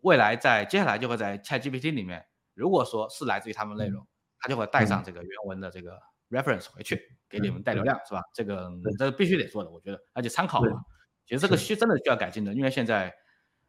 [0.00, 4.04] 未来在接下来就会在 ChatGPT 里面，如果说是来自于他们内容，
[4.42, 5.98] 他就会带上这个原文的这个
[6.30, 8.20] reference 回去给你们带流量，是吧？
[8.34, 10.84] 这个这个必须得做的，我觉得，而且参考嘛。
[11.24, 13.14] 其实这个需真的需要改进的，因为现在。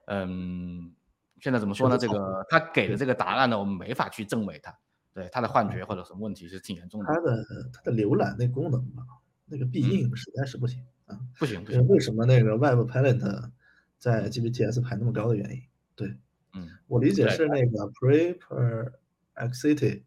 [0.08, 0.94] 嗯，
[1.40, 1.98] 现在怎么说呢？
[1.98, 4.78] 这个他给的这个答案呢，我们没法去证伪它，
[5.14, 7.06] 对他的幻觉或者什么问题是挺严重的。
[7.06, 9.04] 他的他的浏览那功能吧，
[9.46, 11.88] 那个必应实在是不行啊，不行不行。
[11.88, 13.50] 为什么那个 Web Palette
[13.98, 15.62] 在 GPTs 排那么高的原因？
[15.96, 16.18] 对，
[16.54, 20.04] 嗯，我理解是那个 Perplexity，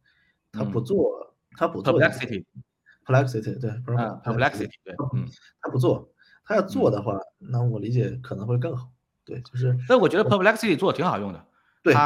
[0.57, 5.27] 它不做，他不做 Perplexity，Perplexity 对，Perplexity 对，嗯，
[5.61, 6.09] 他不做，
[6.45, 8.91] 他要做的话，那我理解可能会更好。
[9.25, 11.45] 对，就是，但我觉得 Perplexity 做的挺好用的。
[11.83, 12.05] 对，就是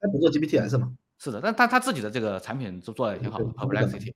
[0.00, 0.92] 他不做 GPTs 嘛。
[1.18, 3.44] 是的，但他他自己的这个产品做做的也挺好的。
[3.44, 4.14] Perplexity，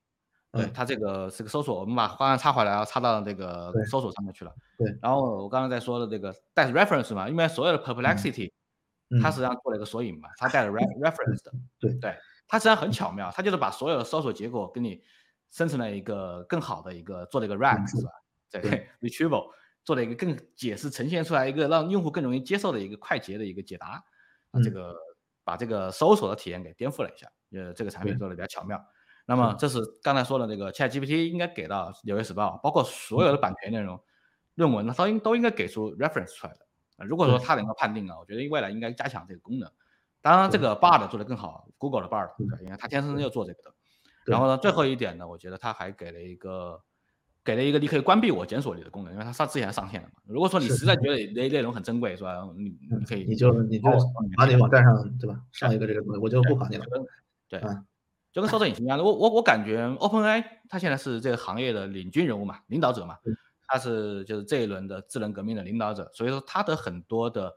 [0.52, 4.54] 对它这个是个搜索，我们把方案插回来，然后插到那个搜索上面去了。
[4.78, 4.96] 对。
[5.02, 8.50] 然后我刚刚在说的这个带 reference 嘛，因为所有的 perplexity，
[9.20, 11.52] 它实际上做了一个索引嘛，它带了 reference 的。
[11.78, 12.16] 对对，
[12.46, 15.02] 它实际上很巧妙，它就是把所有的搜索结果给你
[15.50, 18.10] 生成了一个更好的一个做了一个 rank 是吧？
[18.50, 19.50] 对， retrieval
[19.84, 24.02] 做了一个更解释呈现出来一个让用户更容易接受的一个快捷的一个解答。
[24.50, 24.94] 啊，这个
[25.42, 28.80] 把这个搜索的体验给颠覆了一下，呃，这个产品做的比较巧妙。
[29.26, 33.98] 那么这是刚才说的那个 ChatGPT 应该给到《纽约时报》，包括所有的版权内容、
[34.54, 36.60] 论文，它都应都应该给出 reference 出来的。
[36.98, 39.68] 啊如果说它能够判定啊，我觉得未来应该加强这个功能。
[40.24, 42.30] 当然，这个 Bard 做的更好，Google 的 Bard，
[42.64, 43.74] 因为它天生就做这个的。
[44.24, 46.82] 然后呢，最后一点呢，我觉得它还给了一个。
[47.44, 50.14] 给了一个你可以关闭我检索你的功能，因为它上之前上线了嘛。
[50.24, 52.42] 如果说你实在觉得内内容很珍贵，是吧？
[52.56, 53.90] 你你可以你就你就
[54.34, 56.86] 把你网站上对吧上一个这个东西，我就不管你了。
[57.46, 57.60] 对，
[58.32, 59.04] 就跟搜索引擎一样的。
[59.04, 63.18] 我我我感觉 OpenAI 它现在是这个行业的领军人物嘛，领导者嘛，
[63.66, 66.10] 它是就是这一轮的智能革命的领导者。
[66.14, 67.54] 所以说它的很多的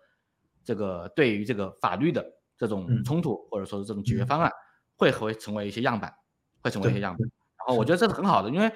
[0.65, 4.51] 这个对于这个法律的这种冲突或者说是这种解决方案，
[4.95, 6.13] 会会成为一些样板，
[6.61, 7.21] 会成为一些样板。
[7.59, 8.71] 然后我觉得这是很好的，因为。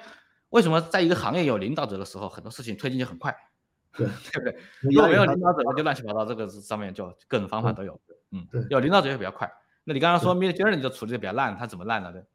[0.52, 3.34] 为什么在一个行业有领导者的时候，很多事情推进就很快，
[3.96, 4.58] 对 对不对？
[4.82, 7.98] 如果没有领导者，那就乱七八糟，这个上面就各种方法都有。
[8.32, 9.50] 嗯，对，有领导者也比较快。
[9.84, 12.26] 那你刚刚说 Midjourney 就处理的比较烂，它怎么烂了的？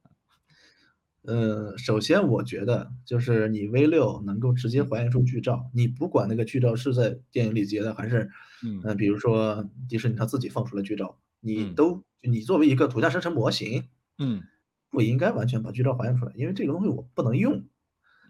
[1.26, 8.32] 呃，首先我觉得就是你 V 六能够直接还原出剧照，你不管那个剧照是在电影里截的，还是
[8.64, 11.20] 嗯，比如说迪士尼他自己放出来剧照，
[11.56, 13.88] 你都你作为一个图像生成模型，
[14.18, 14.44] 嗯，
[14.90, 17.66] 不应该完全把剧照还原出来，因为这个东西我不能用。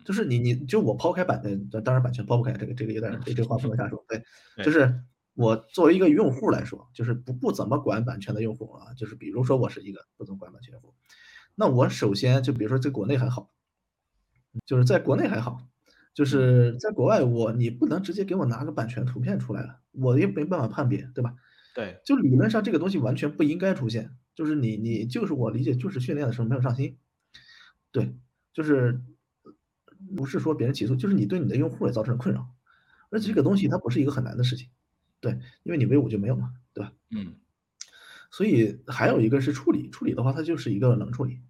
[0.05, 4.01] 就是你，你就我抛开版的，当然版权抛不开，这个这个有点这这话不能瞎说。
[4.07, 4.23] 对，
[4.63, 5.01] 就是
[5.33, 10.93] 我作为一个用户来说，就是不不怎么管版权的用户啊，就是比如说我是一个不怎么管版权用户，
[11.55, 13.51] 那我首先就比如说在国内还好，
[14.65, 15.67] 就是在国内还好，
[16.13, 21.35] 就是在国外我你不能直接给我拿个版权图片出来了，我也没办法判别，对吧？
[21.77, 26.97] 对，就理论上这个东西完全不应该出现，就是你你就是我理解就是训练的时候没有上心，
[27.91, 28.15] 对，
[28.51, 29.01] 就是。
[30.15, 32.47] 不是说别人起诉，就是你对你的用户也造成了困扰，
[33.09, 34.69] 而且这个东西它不是一个很难的事情，
[35.19, 35.31] 对，
[35.63, 36.93] 因为你 V 五就没有嘛，对吧？
[37.09, 37.33] 嗯，
[38.29, 41.41] 所以还有一个是处理，处理的话它就是一个冷处理，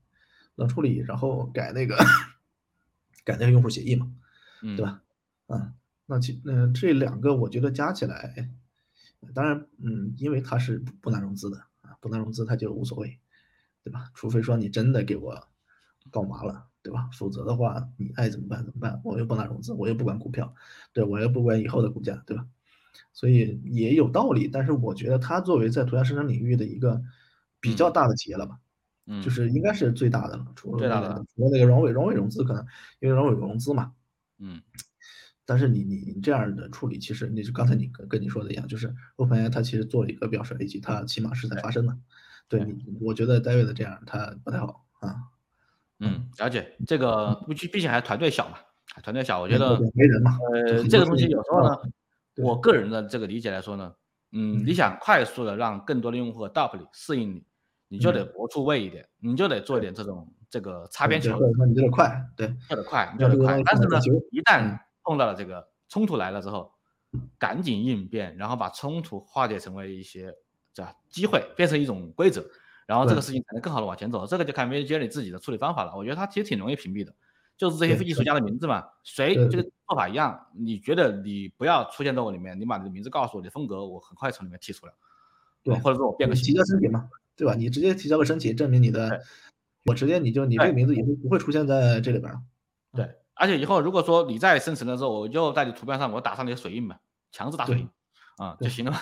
[0.56, 1.98] 冷处理，然后改那个
[3.26, 4.10] 改那个用户协议嘛，
[4.62, 5.04] 对吧？
[5.48, 5.74] 嗯，
[6.06, 8.50] 那其那这两个我觉得加起来，
[9.34, 13.20] 当然嗯，因为它是不难融资的啊，不难融资它就无所谓，
[13.84, 14.12] 对吧？
[14.14, 15.48] 除非说你真的给我
[16.12, 16.66] 搞麻了。
[16.84, 17.10] 对吧？
[17.12, 19.02] 否则的话，你爱怎么办怎么办？
[19.04, 20.56] 我又不拿融资，我又不管股票，
[20.94, 22.48] 对我又不管以后的股价，对吧？
[23.12, 24.48] 所以也有道理。
[24.48, 27.04] 但是我觉得它作为在图像生成领域的一个
[27.60, 28.58] 比较大的企业了吧，
[29.06, 32.66] 嗯，就是应该是最大的了，除了除了那个荣伟，荣伟融资可能
[33.02, 33.92] 因为荣伟融资嘛，
[34.38, 34.62] 嗯。
[35.48, 41.98] 但是你你你这样的处理，其实你就刚才你跟跟你说的一样，就是 OpenAI 它其实做了一个表率以及它起码是在发生的。
[42.50, 45.16] 对你，我觉得 David 这样他不太好啊。
[46.00, 48.58] 嗯，了解这个，毕竟毕竟还是团队小嘛，
[49.02, 50.38] 团队小，我觉得没人嘛。
[50.54, 51.78] 呃，这个东西有时候呢，
[52.36, 53.94] 我个人的这个理解来说呢，
[54.34, 57.44] 嗯，你想快速的让更多的用户和 DAP 里适应你，
[57.88, 63.62] 你就得搏出位一点，你就得做一点这种这个擦边球，你就得快，对，就得快，你就得快。
[63.64, 63.98] 但是呢，
[64.32, 64.78] 一旦
[65.08, 66.70] 碰到了这个冲突来了之后，
[67.40, 70.36] 赶紧应变，然后把冲突化解成为一些
[70.74, 72.46] 这机会，变成一种规则。
[72.86, 75.94] 然后这个事情才能更好的往前走，这个就看 v j 你自己的处理方法了。
[75.96, 77.14] 我觉得他其实挺容易屏蔽的，
[77.58, 84.94] 就是这些艺术家的名字嘛，谁这个做法一样，你觉得你不要出现在我里面，你把你的名字告诉我，你的风格我很快从里面剔除了，
[85.64, 87.56] 对，或者说我变个提交申请嘛，对吧？
[87.56, 89.22] 你直接提交个申请，证明你的，
[89.84, 92.40] 我直接你就你这个名字以后不会出现在这里边了。
[93.38, 96.98] 对，而且以后如果说你在生成的时候，我就在你图片上我打上你的水印嘛，
[97.32, 97.90] 强制打水印。
[98.38, 99.00] 啊就行了嘛，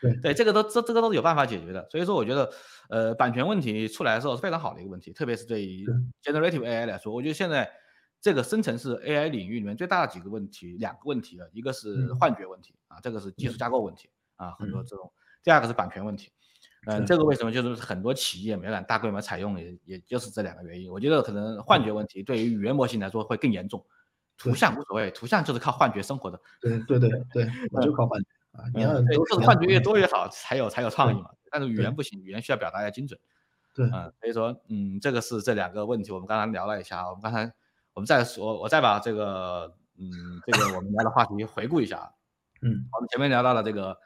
[0.00, 2.48] 对 对，这个都这这个都是有办法解决的，所以说我觉得，
[2.90, 5.84] 呃，版权问题出来的时候是非常好的一个问题，特别是对于
[6.22, 7.68] generative AI 来说，我觉得现在
[8.20, 16.30] 这个生成式 AI 领域里面最大的几个问题，两个问题啊，一个是幻觉问题啊，这个是技术架构问题啊，很多这种，第二个是版权问题，
[16.86, 23.84] 嗯，这个为什么就是很多企业没敢大规模采用，也也就是这两个原因，我觉得可能幻觉问题对于语言模型来说会更严重，
[24.36, 28.28] 图像无所谓，图像就是靠幻觉生活的，对对对对，我就靠幻觉。
[28.52, 31.30] 啊，你要都是幻觉越多越好，才有才有创意嘛。
[31.50, 33.18] 但是语言不行，语言需要表达要精准。
[33.74, 37.08] 对，嗯，所以说，嗯，这个是这两个问题，我们刚才聊了一下。
[37.08, 37.50] 我们刚才，
[37.94, 40.10] 我们再说，我再把这个，嗯，
[40.46, 42.12] 这个我们聊的话题回顾一下。
[42.60, 43.96] 嗯，我们前面聊到了这个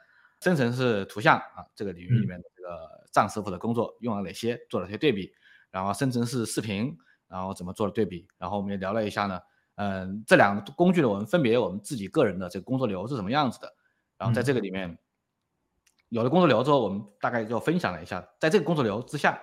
[0.41, 5.33] 生成式图像啊，这个领域里面的这个藏师傅的工作用了哪些，做了些对比。
[5.69, 9.39] 然后生成式视频然后怎么做了对比，然后我们也聊了一下呢，
[9.75, 13.71] 嗯，这两个工具呢，我们分别我们自己个人的这个工作流是什么样子的，
[14.17, 14.97] 然后在这个里面
[16.07, 19.39] 有了工作流之后，我们大概就分享了一下，在这个工作流之下，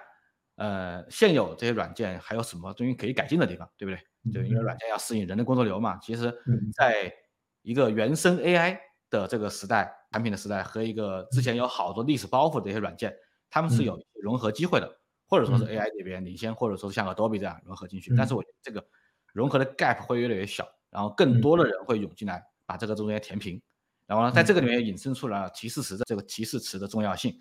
[0.56, 4.32] 呃，现有这些软件还有什么东西可以改进的地方，对不对？
[4.32, 5.98] 就，因为软件要适应人的工作流嘛。
[5.98, 6.34] 其实，
[6.74, 7.14] 在
[7.60, 8.78] 一个原生 AI
[9.10, 13.12] 的这个时代，产品的时代和一个之前有好多历史包袱的一些软件，
[13.50, 14.88] 他们是有融合机会的，
[15.26, 18.14] 或者说是 AI 这边领先，或者说是像 Adobe 这样融合进去。
[18.16, 18.86] 但是我觉得这个
[19.32, 23.60] 融合的 gap 会越来越小，然后更多的人会涌进来，把这个中间填平。
[24.06, 27.34] 然后呢，在这个里面引申出了提示词的这个提示词的重要性，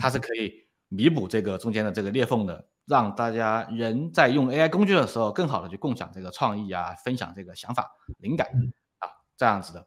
[0.00, 0.18] 它是。
[0.18, 7.86] 可以弥补这个中间的这个裂缝的，让大家人在用 AI 工具的时候，更好的去共享这个创意啊，分享这个想法、
[8.20, 8.48] 灵感
[9.00, 9.04] 啊，
[9.36, 9.86] 这样子的，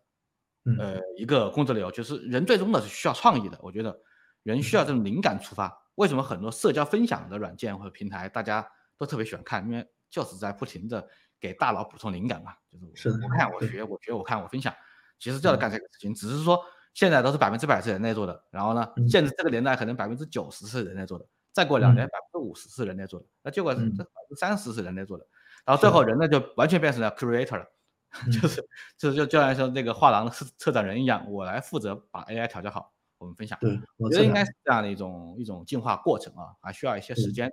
[0.79, 3.57] 呃，一个工作流，就是人最终的是需要创意的。
[3.61, 3.99] 我觉得
[4.43, 5.75] 人需要这种灵感出发。
[5.95, 9.63] 为什么很多社交分享的软件或者平台大家都特别喜欢看？
[9.65, 11.07] 因为就是在不停的
[11.39, 12.53] 给大脑补充灵感嘛，
[12.95, 14.73] 就是我看我学，我学我看我分享。
[15.19, 16.59] 其实就要干这个事情，只是说
[16.93, 25.27] 现在都是百分之百是人类做的，然后呢，现在这个年代可能百分之九十是人类做的，再过两年百分之五十是人类做的，那结果这百分之三十是人类做的，
[25.65, 27.65] 然后最后人呢就完全变成了 creator 了，
[28.31, 28.61] 就是
[28.97, 33.57] 就是就就像说那个画廊的策策展人一样，我来负责把 AI 调教好，我们分享。
[33.61, 37.51] 对，我觉得应该是这样的一种一种进化过程啊，还需要一些时间。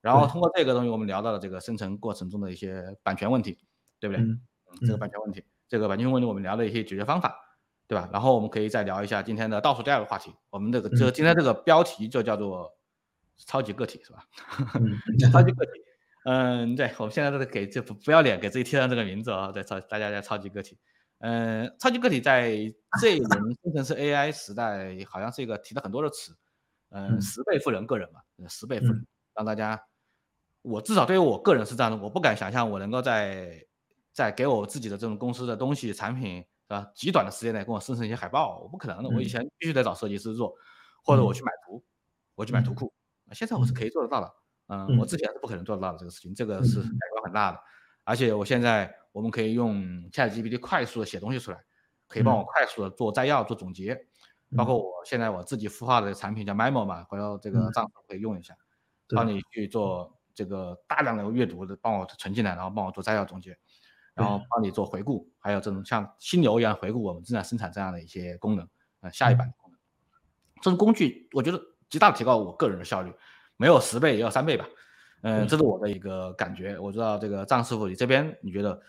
[0.00, 3.58] 然后通过这个东西，我们聊到了这个生成过程中的一些版权问题，
[3.98, 4.22] 对不对？
[4.24, 4.40] 嗯，
[4.82, 5.44] 这个版权问题。
[5.68, 7.36] 这个版权问题，我们聊了一些解决方法，
[7.88, 8.08] 对吧？
[8.12, 10.32] 然后我们可以再聊一下今天的倒数第二个话题。
[10.50, 12.72] 我们这个这个今天这个标题就叫做
[13.44, 14.24] “超级个体”，是吧？
[15.32, 15.72] 超级个体。
[16.26, 20.76] 嗯，对，我们现在都是给这不不要脸给自己贴上这个名字啊，对超大家叫超级个体。
[21.20, 22.50] 嗯，超级个体在
[23.00, 26.36] 这一轮生成式 AI 时代，好像是一个提了很多的词。
[26.90, 29.80] 嗯，十倍富人个人嘛，十倍富人，让大家，
[30.62, 33.64] 我至少对于我个人是这样的，我不敢想象我能够在。
[34.16, 36.90] 在给我自己的这种公司的东西产品是吧？
[36.94, 39.10] 极短的时间内给我生成一些海报，我不可能的。
[39.10, 40.54] 我以前必须得找设计师做，
[41.04, 41.84] 或者我去买图，
[42.34, 42.90] 我去买图库。
[43.32, 44.34] 现在我是可以做得到的。
[44.68, 47.58] 嗯，我之前是不可能做得到的这个事情，这个是改观很大的。
[48.04, 51.58] 而且我现在我们可以用 ChatGPT 快速的写东西出来，
[52.08, 53.98] 可以帮我快速的做摘要、做总结。
[54.56, 58.56] 包括我现在我自己孵化的产品叫 Memo 嘛，回头这个账户可以用一下，
[59.08, 63.56] 帮你去做这个大量的阅读的，帮我存进来，然后帮我做摘要总结。
[64.14, 68.66] 然后帮你做回顾，还有这种像心流一样回顾我们正在生产这样的一些功能，
[69.00, 69.78] 呃，下一版的功能，
[70.62, 71.60] 这种工具我觉得
[71.90, 73.12] 极大提高我个人的效率，
[73.56, 74.66] 没有十倍也要三倍吧，
[75.22, 76.78] 嗯，这是我的一个感觉。
[76.78, 78.80] 我知道这个张师傅你这边你觉得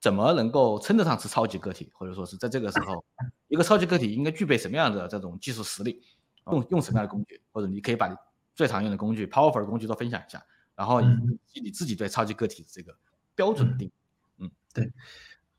[0.00, 3.04] 怎么能够称得上是超级个体，或者说是在这个时候，
[3.48, 6.02] 一个超级个体应该具备什么样的这种技术实力，
[6.50, 8.14] 用用什么样的工具，或者你可以把你
[8.54, 10.42] 最常用的工具、powerful 的工具都分享一下，
[10.74, 11.04] 然后以
[11.52, 12.96] 及你自己对超级个体的这个
[13.34, 13.90] 标准定。
[14.38, 14.92] 嗯对，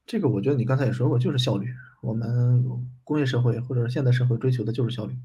[0.05, 1.68] 这个我觉得你刚才也说过，就是效率。
[2.01, 2.64] 我们
[3.03, 5.18] 工业社会或者现代社会追求的就是效率，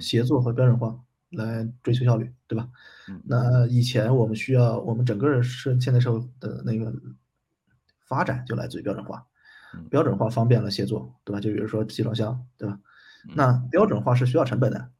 [0.00, 0.98] 协作和标准化
[1.32, 2.68] 来追求效率，对吧？
[3.24, 6.92] 那以前我们需要，我们整个是现代社会的那个
[8.06, 9.26] 发展就来自于标准化，
[9.90, 11.40] 标准化方便了协作，对吧？
[11.40, 12.78] 就比如说集装箱，对吧？
[13.34, 14.90] 那标准化是需要成本的，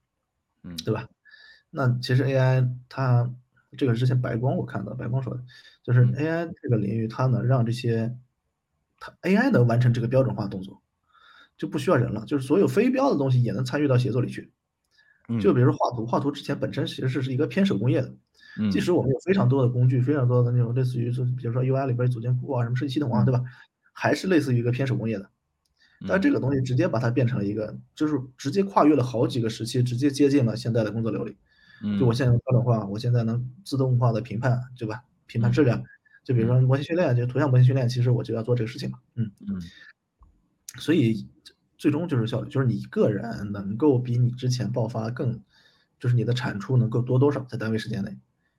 [0.62, 1.09] 嗯，对吧？
[1.70, 3.30] 那其实 AI 它
[3.76, 5.43] 这个之前白光我看到白光说的，
[5.83, 8.16] 就是 AI 这个领域它能让这些。
[9.05, 10.80] 它 AI 能完成这个标准化动作，
[11.57, 14.53] 就不需要人了，就是所有非标的东西也能参与到协作里去。
[15.41, 18.14] 就比如说画图，画图之前本身其实是是一个偏手工业的，
[18.70, 23.43] 即使我们有非常多的工具，非常多的那种类似于说，比如说 UI 里边组件库啊，什么设计系统啊，对吧？
[23.93, 25.31] 还是类似于一个偏手工业的。
[26.09, 31.37] 但这个东西直接把它变成了一个，就是直接跨越了好几个时期，直接接近了现在的工作流里。
[31.99, 35.03] 就我现在标准化，我现在能自动化的评判，对吧？
[35.27, 35.83] 评判质量。
[36.25, 39.61] 就比如说模型训练，就图像模型训练，其实我就要做这个事情嘛，嗯嗯，
[40.79, 41.27] 所以
[41.83, 45.43] 最终就是效率，就是你个人能够比你之前爆发更，
[45.99, 48.16] 就是你的产出能够多多少在单位时间内，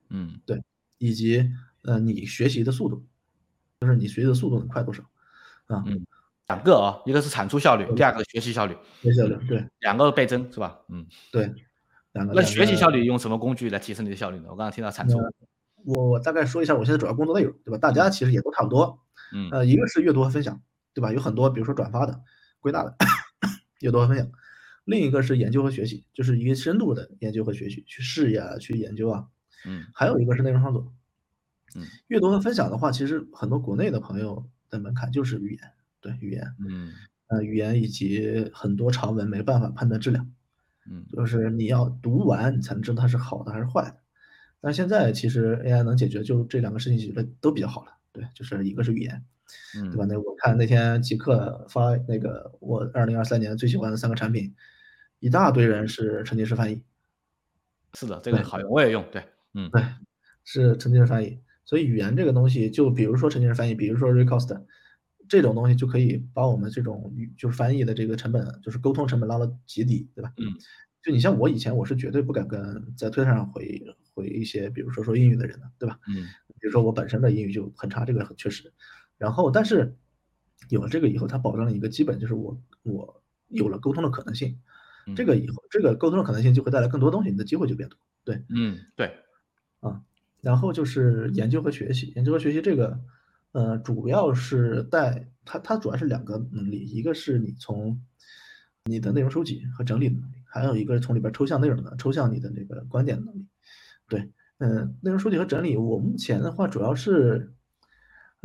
[0.09, 0.61] 嗯，对，
[0.97, 1.49] 以及
[1.83, 3.05] 呃你学习的速度，
[3.79, 5.03] 就是你学习的速度能快多少，
[5.67, 6.05] 啊，嗯，
[6.49, 10.81] 两个啊，一个是产出效率，第二个学习效率，学习效率，对，两个倍增是吧？
[10.89, 11.49] 嗯，对，
[12.11, 12.33] 两个。
[12.33, 14.47] 那学习效率用什么工具来提升你的效率呢？
[14.49, 15.17] 我刚刚听到产出。
[15.85, 17.77] 我我大概说一下我现在主要工作内容，对吧？
[17.77, 18.99] 大家其实也都差不多，
[19.33, 20.61] 嗯，呃，一个是阅读和分享，
[20.93, 21.13] 对吧？
[21.13, 22.21] 有很多，比如说转发的、
[22.59, 22.93] 归纳的
[23.83, 24.25] 阅读和分享；
[24.85, 29.27] 另一个是研究和学习，就是一个深度的研究和学习，去试呀，去研究啊，
[29.65, 30.93] 嗯，还有一个是内容创作，
[31.75, 36.93] 嗯，阅读和分享的话，其实很多国内的朋友的门槛就是语言，对语言，嗯，
[37.27, 40.31] 呃，语言以及很多长文没办法判断质量，
[40.89, 43.97] 嗯，就是你要读完你才能知道它是好的还是坏的。
[44.61, 47.91] 但是现在其实 AI 能解决，就这两个事情解决的都比较好了。
[48.13, 49.25] 对，就是一个是语言，
[49.73, 50.05] 对吧？
[50.07, 54.53] 那我看那天极客发那个我二零二三年最喜欢的三个产品，
[55.19, 56.81] 一大堆人是沉浸式翻译。
[57.93, 59.05] 是的，这个好用，我也用。
[59.11, 59.23] 对，
[59.53, 59.83] 嗯，对，
[60.43, 61.39] 是沉浸式翻译。
[61.65, 64.61] 所以语言这个东西，就比如说沉浸式翻译，比如说 Recost，
[65.29, 70.33] 这种东西就可以把我们这种语就是翻译的这个成本，就是沟通成本拉到极低，对吧？
[70.37, 70.45] 嗯。
[71.01, 72.61] 就你像我以前，我是绝对不敢跟
[72.95, 73.81] 在推特上回
[74.13, 75.99] 回一些，比如说说英语的人的，对吧？
[76.07, 76.27] 嗯。
[76.59, 78.71] 比如说我本身的英语就很差，这个很确实。
[79.23, 79.95] 然后，但是
[80.67, 84.59] 有了这个以后，它保证了一个基本，就是我我有了沟通的可能性。
[85.15, 87.97] 这个以后，这个沟通的可能性就会带来更多东西，你的机会就变多。
[88.25, 89.15] 对，嗯，对，
[89.79, 90.01] 啊。
[90.41, 92.99] 然后就是研究和学习，研究和学习这个，
[93.53, 98.03] 呃，主要是带它，它主要是两个能力，一个是你从
[98.83, 103.47] 你的内容收集和整理的能力，还有一个是从里边抽象内容的抽象你的那个观点的能力。
[104.09, 104.29] 对。
[104.59, 107.53] 嗯，内容收集和整理，我目前的话主要是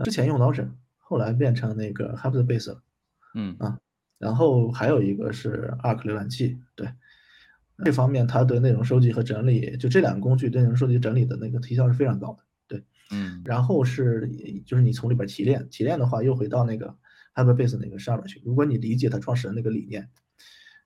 [0.04, 2.82] 之前用 Notion，后来变成那个 Hyperdbase 了。
[3.34, 3.78] 嗯啊，
[4.18, 6.58] 然后还有一个是 Arc 浏览器。
[6.74, 6.88] 对，
[7.84, 12.44] 这方面它对内容收集和整理，就这两个工具对内容收集整理的那个提效是非常高的。
[12.66, 14.28] 对，嗯，然后是
[14.64, 16.96] 就是你从里边提炼，提炼的话又回到那个
[17.34, 18.40] Hyperdbase 那个上面去。
[18.44, 20.08] 如果你理解它创始人那个理念，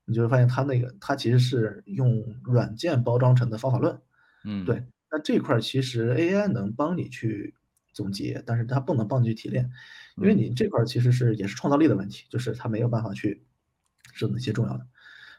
[0.05, 4.01] 你就会发现它那个它其实是用软件包装成的方法论。
[4.45, 4.85] 嗯，对。
[5.11, 7.55] 那这块其实 AI 能帮你去
[7.93, 9.70] 总结，但是它不能帮你去提炼，
[10.16, 13.45] 因为你这块其实是也是创造力的问题，就是它没有办法去
[14.12, 14.86] 是哪些重要的，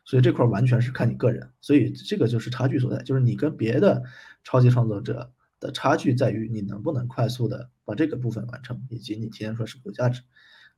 [0.05, 4.03] 所以这块完全是看你个人，所以这个就是差距所在，就是你跟别的
[4.43, 10.21] 超级创作者的差距在于你能不能快速的把这个部分完成，以及你提炼出来是否有价值，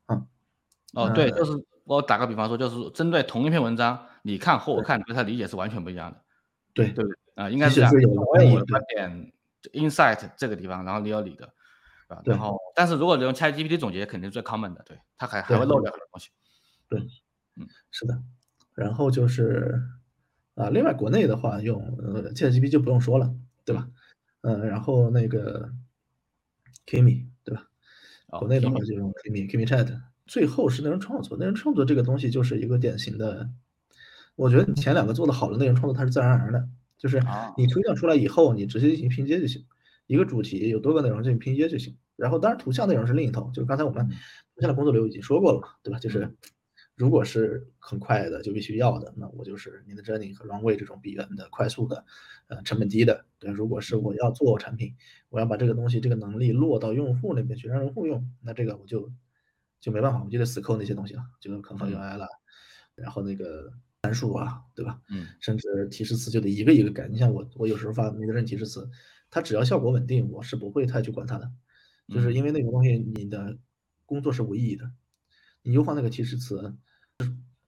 [0.06, 0.26] 啊，
[0.94, 1.52] 哦对，就是
[1.84, 6.22] 我打个比方说，就是针对同一篇文章，你看和我看对它理解是完全不一样的，
[6.74, 7.18] 对对不对？
[7.36, 7.92] 啊，应该是这样。
[7.92, 9.32] 我有观点
[9.74, 11.54] ，insight 这个地方，然后你有你的，
[12.08, 16.30] 啊，然后，但是如果用 ChatGPT 总结，肯定是最 common 的，对，它还还会漏掉很多东西。
[16.88, 17.00] 对，
[17.56, 18.22] 嗯，是的。
[18.74, 19.82] 然后就是
[20.54, 23.34] 啊，另外国内的话，用呃 ChatGPT 就不用说了，
[23.64, 23.88] 对吧？
[24.42, 25.72] 嗯，然后那个
[26.86, 27.68] Kimi，对吧？
[28.28, 30.00] 国内的话就用 Kimi，Kimi Chat。
[30.28, 33.50] 最后是内容创作，内容创作这个东西就是一个典型的，
[34.36, 36.70] 我觉得你前两个做的好的内容创作，它是自然而然的。
[36.98, 37.22] 就是
[37.58, 39.66] 你抽象出来以后，你直接进行拼接就行。
[40.08, 41.96] 一个主题有多个内容进行拼接就行。
[42.16, 46.00] 然后当然图像内容是另一套，就是刚才我们图像的工作流已经说过了嘛，对吧？
[46.00, 46.34] 就是
[46.96, 52.06] 如果是很快的就必须要的，那我就是你的 journey 和 runway 这种比原的快速的，
[52.48, 53.26] 呃，成本低的。
[53.38, 54.96] 对，如果是我要做产品，
[55.30, 59.12] 我要把这个东西这个能力落到用户那边去让用户用，那这个我就
[59.82, 62.28] 就没办法，我就得死抠那些东西了，就是 conf UI 了，
[62.96, 63.74] 然后那个。
[64.04, 65.02] 参数啊，对吧？
[65.10, 67.08] 嗯，甚至提示词就得一个一个改。
[67.08, 68.88] 你像我，我有时候发那个任提示词，
[69.36, 71.52] 它只要效果稳定，我是不会太去管它的，
[72.08, 73.58] 就是因为那个东西你的
[74.06, 74.90] 工作是无意义的。
[75.62, 76.74] 你优化那个提示词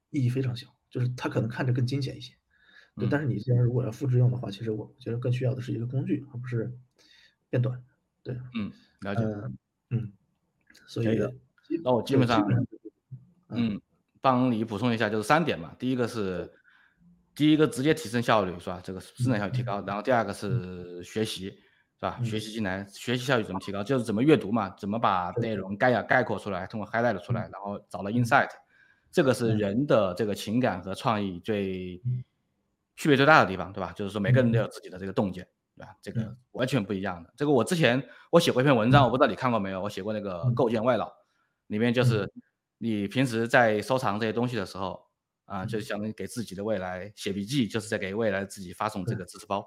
[0.09, 2.35] 意义非常小，就是它可能看着更精简一些，
[2.95, 3.09] 对。
[3.09, 6.71] 但是你既然如果要复制用的话，其实我觉得更需要的是一个工具，而不是
[7.49, 7.83] 变短。
[8.23, 9.23] 对，嗯，了解。
[9.89, 10.13] 嗯，
[10.87, 11.19] 所以
[11.83, 12.47] 那我基本上，
[13.49, 13.81] 嗯。
[14.19, 15.75] 帮你补充一下，就是三点嘛。
[15.77, 16.51] 第一个是，
[17.37, 18.81] 第一个直接提升效率，是吧？
[18.83, 19.79] 这个生产效率提高。
[19.85, 22.19] 然后第二个是学习，是吧？
[22.23, 23.83] 学习进来，学习效率怎么提高？
[23.83, 28.49] 就是怎么阅读嘛，怎么把内容概要概括出来，通过 highlight 出来，然后找到 insight。
[29.11, 32.01] 这个是人的这个情感和创意最
[32.95, 33.93] 区别最大的地方，对吧？
[33.95, 35.95] 就是说每个人都有自己的这个洞见，对吧？
[36.01, 37.31] 这个完全不一样的。
[37.37, 39.79] 这个我之前我写过一篇文章，我不知道你看过没有？
[39.79, 41.13] 我写过那个构建外脑，
[41.67, 42.27] 里面就是。
[42.79, 45.06] 你平时在收藏这些东西的时候，
[45.47, 49.65] 啊，就相当于给自己的未来写笔记，就是在给未来自己发送这个知识包。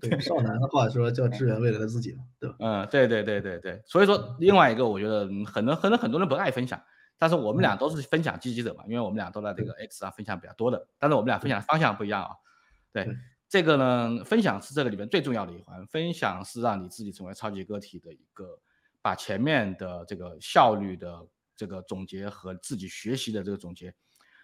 [0.00, 2.56] 对，少男的话说叫支援未来的自己嘛，对吧？
[2.58, 3.80] 嗯，对对对对对。
[3.86, 6.82] 所以说，另外一个我觉得很多很多很多人不爱分享，
[7.18, 12.30] 但是我们俩都是分享积极者嘛，因为我们俩都在这个 X 上分享比较多的，但是我们俩分享的方向不一样啊。
[12.92, 13.08] 对，
[13.48, 18.58] 这个呢，分享是这个里面最重要的一环，分享是让你自己成为超级个体的一个，
[19.00, 21.24] 把前面的这个效率的。
[21.54, 23.94] 这个总结和自己学习的这个总结，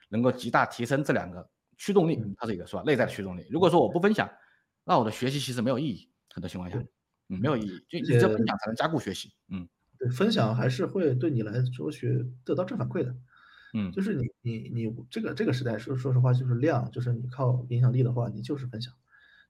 [0.09, 2.82] 能够极大提升这两个驱动力，它是一个是吧？
[2.85, 3.47] 内在的驱动力。
[3.51, 4.28] 如果说我不分享，
[4.85, 6.10] 那我的学习其实没有意义。
[6.30, 6.78] 很多情况下，
[7.28, 7.78] 嗯，没有意义。
[7.89, 9.32] 就你只有分享才能加固学习。
[9.48, 9.68] 嗯，
[9.98, 13.14] 对，分享还是会对你来说学得到正反馈的。
[13.74, 18.94] 嗯，就是你你你这个这个时代说说实话就是量，就是你靠影响力的话，你就是分享，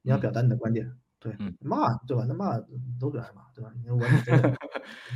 [0.03, 0.93] 你要表达你的观点。
[1.21, 2.25] 对，骂对吧？
[2.29, 2.57] 那骂
[3.01, 3.73] 都爱骂，对吧？
[3.83, 4.55] 你完美主义，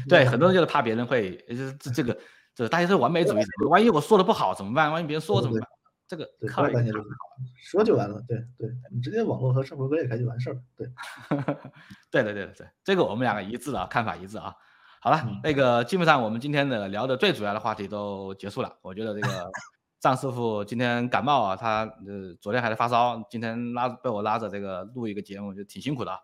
[0.08, 2.18] 对，很多人就是怕别人会，就是这这个，
[2.54, 3.68] 这大家是完美主义者。
[3.68, 4.92] 万一我说的不好怎么办？
[4.92, 5.68] 万一别人说怎么办？
[6.06, 7.14] 这个对，靠一个概念就好了，
[7.56, 8.22] 说就完了。
[8.28, 10.60] 对对，你直接网络和生活割裂开就完事儿了。
[10.76, 10.86] 对，
[12.10, 14.54] 对对对对对，这个我们两个一致啊，看法一致啊。
[15.00, 18.76] 好了，嗯那个基本上我们今天的聊的最主要的话题都结束了。
[18.82, 19.50] 我觉得这个
[20.00, 26.18] 张师傅今天感冒啊，他呃昨天还在发烧，今天拉被我拉着这个录一个节目，就挺辛苦的啊。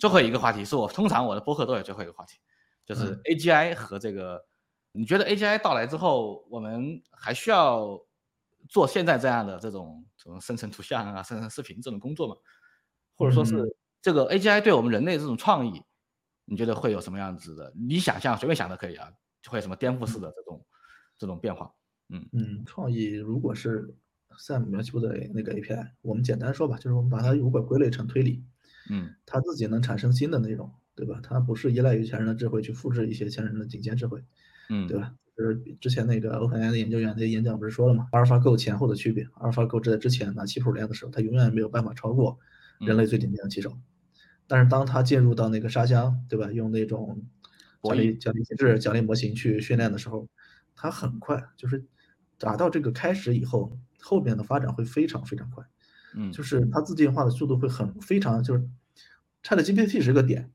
[0.00, 2.38] 最后一个话题是我通常我的播客都有最后一个话题，
[2.86, 4.42] 就是嗯 AGI 和这个，
[4.96, 8.00] 你觉得 AGI 到来之后，我们还需要
[8.68, 12.34] 做现在这样的这种这种生成图像啊、生成视频这种工作吗？
[13.14, 13.68] 或者说是嗯
[14.02, 15.82] 这个 AGI 对我们人类这种创意，
[16.44, 17.72] 你觉得会有什么样子的？
[17.76, 19.10] 你想象随便想都可以啊，
[19.48, 20.66] 会有什么颠覆式的这种
[21.18, 21.72] 这种变化？
[22.08, 23.96] 嗯，创意如果是
[24.38, 28.44] Sam 描述的那个 API，我们简单说吧，就是我们把它如果归类成推理，
[28.90, 31.18] 嗯它自己能产生新的内容，对吧？
[31.22, 34.22] 它不是依赖于前人的智慧去复制一些前人的顶尖智慧，
[34.68, 35.12] 嗯，对吧？
[35.36, 42.38] 就是之前那个 OpenAI 的研究员的演讲不是说了吗？AlphaGo 前后的区别，AlphaGo 在之前拿棋谱练的时候，它永远没有办法超过
[42.80, 43.76] 人类最顶尖的棋手。
[44.46, 46.50] 但是当它进入到那个沙箱，对吧？
[46.52, 47.22] 用那种
[47.82, 50.26] 奖励奖励机制、奖励模型去训练的时候，
[50.74, 51.84] 它很快就是
[52.38, 55.62] 达到这个开始以后，后面的发展会非常非常快。
[56.14, 58.66] 嗯，就是它自进化的速度会很非常，就是
[59.42, 60.50] ChatGPT 是个点，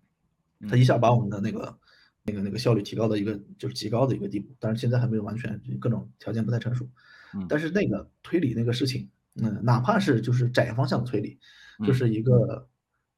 [0.67, 1.77] 它嗯一下把我们的那个
[2.23, 6.87] 那个那个效率提高的一个就是极高的一个地步，但是现在还没有完全各种条件不太成熟。
[7.33, 11.39] 嗯但是那个推理那个事情，嗯，哪怕是就是窄方向的推理，
[11.85, 12.67] 就嗯是一个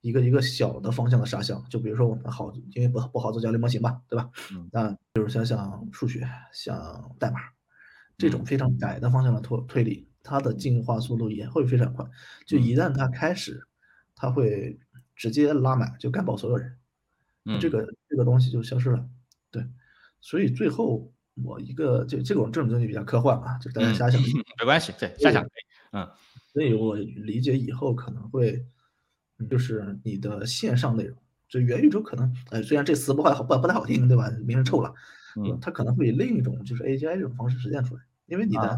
[0.01, 4.29] 一个一个小的方向的沙箱，就比如说我们好，因为不不好做交流模型吧，对吧？
[4.53, 7.39] 嗯那比如像像数学、像代码
[8.17, 12.05] 这种嗯非常窄的方向的推推理，它的进化速度也会非常快。
[12.45, 13.67] 就嗯一旦它开始，
[14.15, 14.79] 它会
[15.15, 16.77] 直接拉满，就干爆所有人。
[17.45, 19.07] 嗯这个这个东西就消失了。
[19.51, 19.65] 对，
[20.21, 21.11] 所以最后
[21.43, 24.21] 我一个这这种这种东西比较科幻啊，就是大家嗯瞎想。
[24.21, 25.63] 没关系，对，瞎想可以。
[25.91, 26.09] 嗯
[26.53, 28.63] 所以我理解以后可能会，
[29.39, 31.17] 嗯就是你的线上内容，
[31.49, 34.29] 就元宇宙可能，呃，虽然这词不太好不不太好听，对吧？
[34.43, 34.93] 名声臭了，
[35.35, 38.77] 嗯它可能会以另一种就是 AGI 这种方式实现出来，因为你的、啊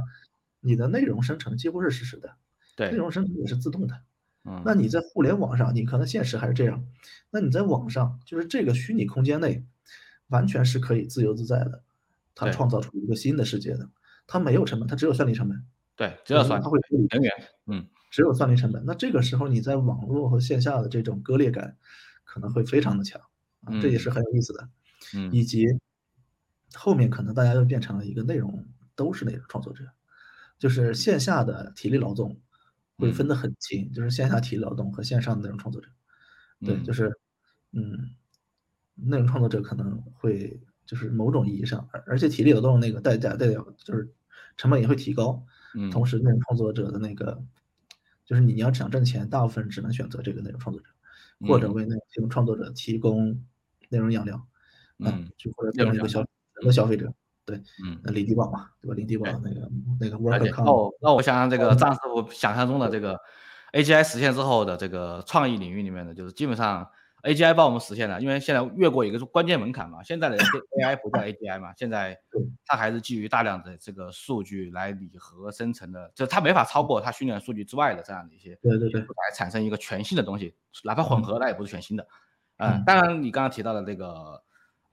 [0.62, 2.34] 你的内容生成几乎是实时的，
[2.76, 4.02] 对内，容生成也是自动的。
[4.46, 4.62] 嗯。
[4.66, 6.86] 那你在互联网上，你可能现实还是这样，
[7.32, 9.66] 那你在网上，就是这个虚拟空间内，
[10.28, 11.84] 完全是可以自由自在的，
[12.34, 13.90] 它创造出一个新的世界的，
[14.28, 15.66] 它没有成本，它只有算力成本，
[15.96, 17.32] 对，只有算它会处理人员，
[17.68, 17.88] 嗯。
[18.12, 18.82] 只有算力成本。
[18.86, 21.76] 那这个时候你在网络和线下的这种割裂感
[22.24, 23.22] 可能会非常的强
[23.66, 24.70] 啊，这也是很有意思的。
[25.16, 25.30] 嗯。
[25.34, 25.66] 以及
[26.76, 28.66] 后面可能大家又变成了一个内容
[28.96, 29.84] 都是内容创作者，
[30.58, 32.40] 就是线下的体力劳动
[32.98, 35.90] 会分得很清，就是线下体力劳动和线上的内容创作者。
[36.62, 37.12] 对，嗯就是
[37.74, 38.16] 嗯，
[38.96, 44.14] 内容创作者可能会就是某种意义上，而而且体力劳动那个代价代表就是
[44.58, 45.46] 成本也会提高。
[45.76, 47.44] 嗯同时，内容创作者的那个，
[48.26, 50.90] 就是你要想挣钱，大部分只能选择这个内容创作者，
[51.42, 53.44] 或者嗯为内容创作者提供
[53.90, 54.38] 内容养料，
[55.00, 56.22] 啊嗯，就或者内容养变成一个消
[56.62, 57.14] 一个消费者。
[57.46, 58.00] 对，嗯。
[58.04, 58.96] 那零低保嘛，对吧？
[58.96, 59.70] 零低保那个
[60.00, 60.52] 那个了解。
[60.52, 63.20] worker 那我那我想想这个张师傅想象中的这个
[63.74, 66.88] AGI 实现之后的这个创意领域里面呢，就是基本上
[67.24, 72.18] AGI 帮我们实现了，因为现在越过一个关键门槛嘛，现在的 AI 不叫 AGI 嘛，现在
[72.66, 82.04] 它还是基于大量的这个数据来拟合生成的，就是它没法超过它训练数据之外的这样的一些对对对，来产生一个全新的东西，哪怕混合那也不是全新的。
[82.58, 84.42] 嗯嗯，当然你刚刚提到的这个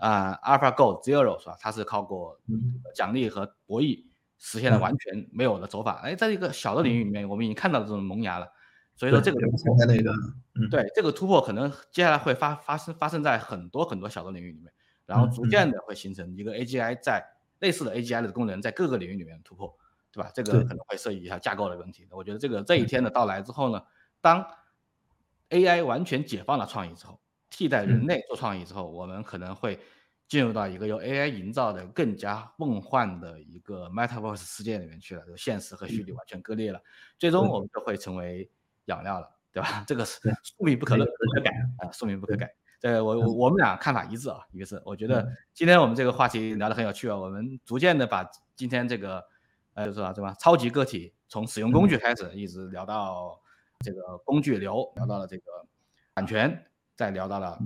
[0.02, 1.56] 啊、AlphaGo Zero 是吧？
[1.60, 4.04] 它是靠过嗯奖励和博弈
[4.36, 6.00] 实现了嗯完全没有的走法。
[6.02, 8.48] 哎，在一个小的领域里面，我们已经看到这种萌芽了。
[8.96, 10.12] 所以说这个对突破现在那个，
[10.56, 14.72] 嗯，对这个突破可能接下来会发发生发生在很多很多小的领域里面，
[15.06, 17.24] 然后逐渐的会形成一个 AGI 在
[17.60, 19.72] 类似的 AGI 的功能在各个领域里面突破，
[20.10, 20.32] 对吧？
[20.34, 22.08] 这个可能会涉及一下架构的问题。
[22.10, 23.80] 我觉得这个这一天的到来之后呢，
[24.20, 24.44] 当
[25.50, 27.20] AI 完全解放了创意之后，
[27.52, 28.06] 替代人嗯。
[28.06, 29.78] 类做创意之后，我们可能会
[30.26, 36.80] 进入到一个由 AI 营造的更加梦幻的一个 Metaverse 世界里面去了，就现实和虚拟完全割裂了，
[37.18, 38.50] 最终我们就会成为
[38.86, 39.84] 养料了，对吧？
[39.86, 42.50] 这个是宿命不可那乐不可改啊，宿命不可改。
[42.80, 45.36] 这我我我们俩看法一致啊，一个是我觉得嗯。
[45.54, 49.22] 今天我们这个话题聊得很有趣啊，我们逐渐的把今天这个
[49.74, 53.40] 呃就是吧对吧，超级个体从使用工具开始，一直聊到
[53.80, 55.44] 这个工具流，聊到了这个
[56.14, 56.64] 版权，
[57.02, 57.58] 再聊到了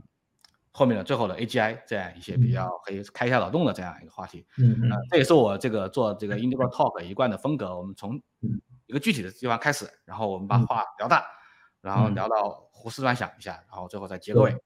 [0.73, 4.47] 后面的最后的 AGI 这样一些比较可以开一下脑洞的这样一个话题。
[4.57, 7.77] 嗯嗯呃，这也是我这个做这个 Indigo Talk 一贯的风格。
[7.77, 11.23] 我们从嗯一个具体的地方开始，然后我们把嗯话聊大，
[11.83, 14.57] 然后嗯聊到胡思乱想一下，然后最后再结个尾，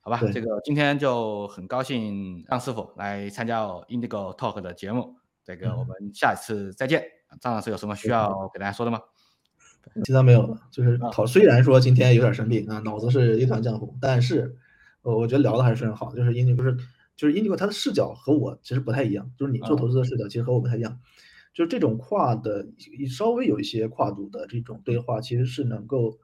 [0.00, 0.18] 好吧？
[0.32, 7.04] 这个今天就很高兴张师傅来参加 Indigo Talk 的节目，这个嗯我们下一次再见。
[7.40, 9.00] 张老师有什么需要给大家说的吗？
[10.04, 11.26] 其他没有了，就是讨。
[11.26, 14.56] 虽然说今天有点生病啊，脑子是一团浆糊，但是，
[15.02, 16.14] 呃，我觉得聊的还是非常好。
[16.14, 16.76] 就是 Indigo 是，
[17.16, 20.98] 就是 Indigo 它的视角和我其实不太一样，就是你做投资的视角其实和我不太一样。
[21.52, 22.66] 就是这种跨的，
[23.08, 26.18] 稍微有一些跨度的这种对话，其实是能够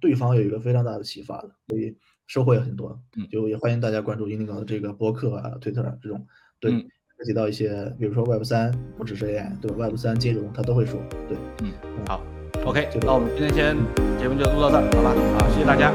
[0.00, 1.96] 对方有一个非常大的启发的，所以
[2.26, 3.00] 收获也很多。
[3.30, 6.26] 就也欢迎大家关注 Indigo 的这个博客啊、推特啊这种，
[6.60, 11.72] 对，涉及到一些，比如说 Web 三，不只是 AI，对吧？Web 三金融他都会说，对，嗯，
[12.06, 12.37] 好。
[12.68, 13.74] OK，那我们今天先
[14.20, 15.14] 节目就录到这儿，好吧？
[15.40, 15.90] 好，谢谢大家。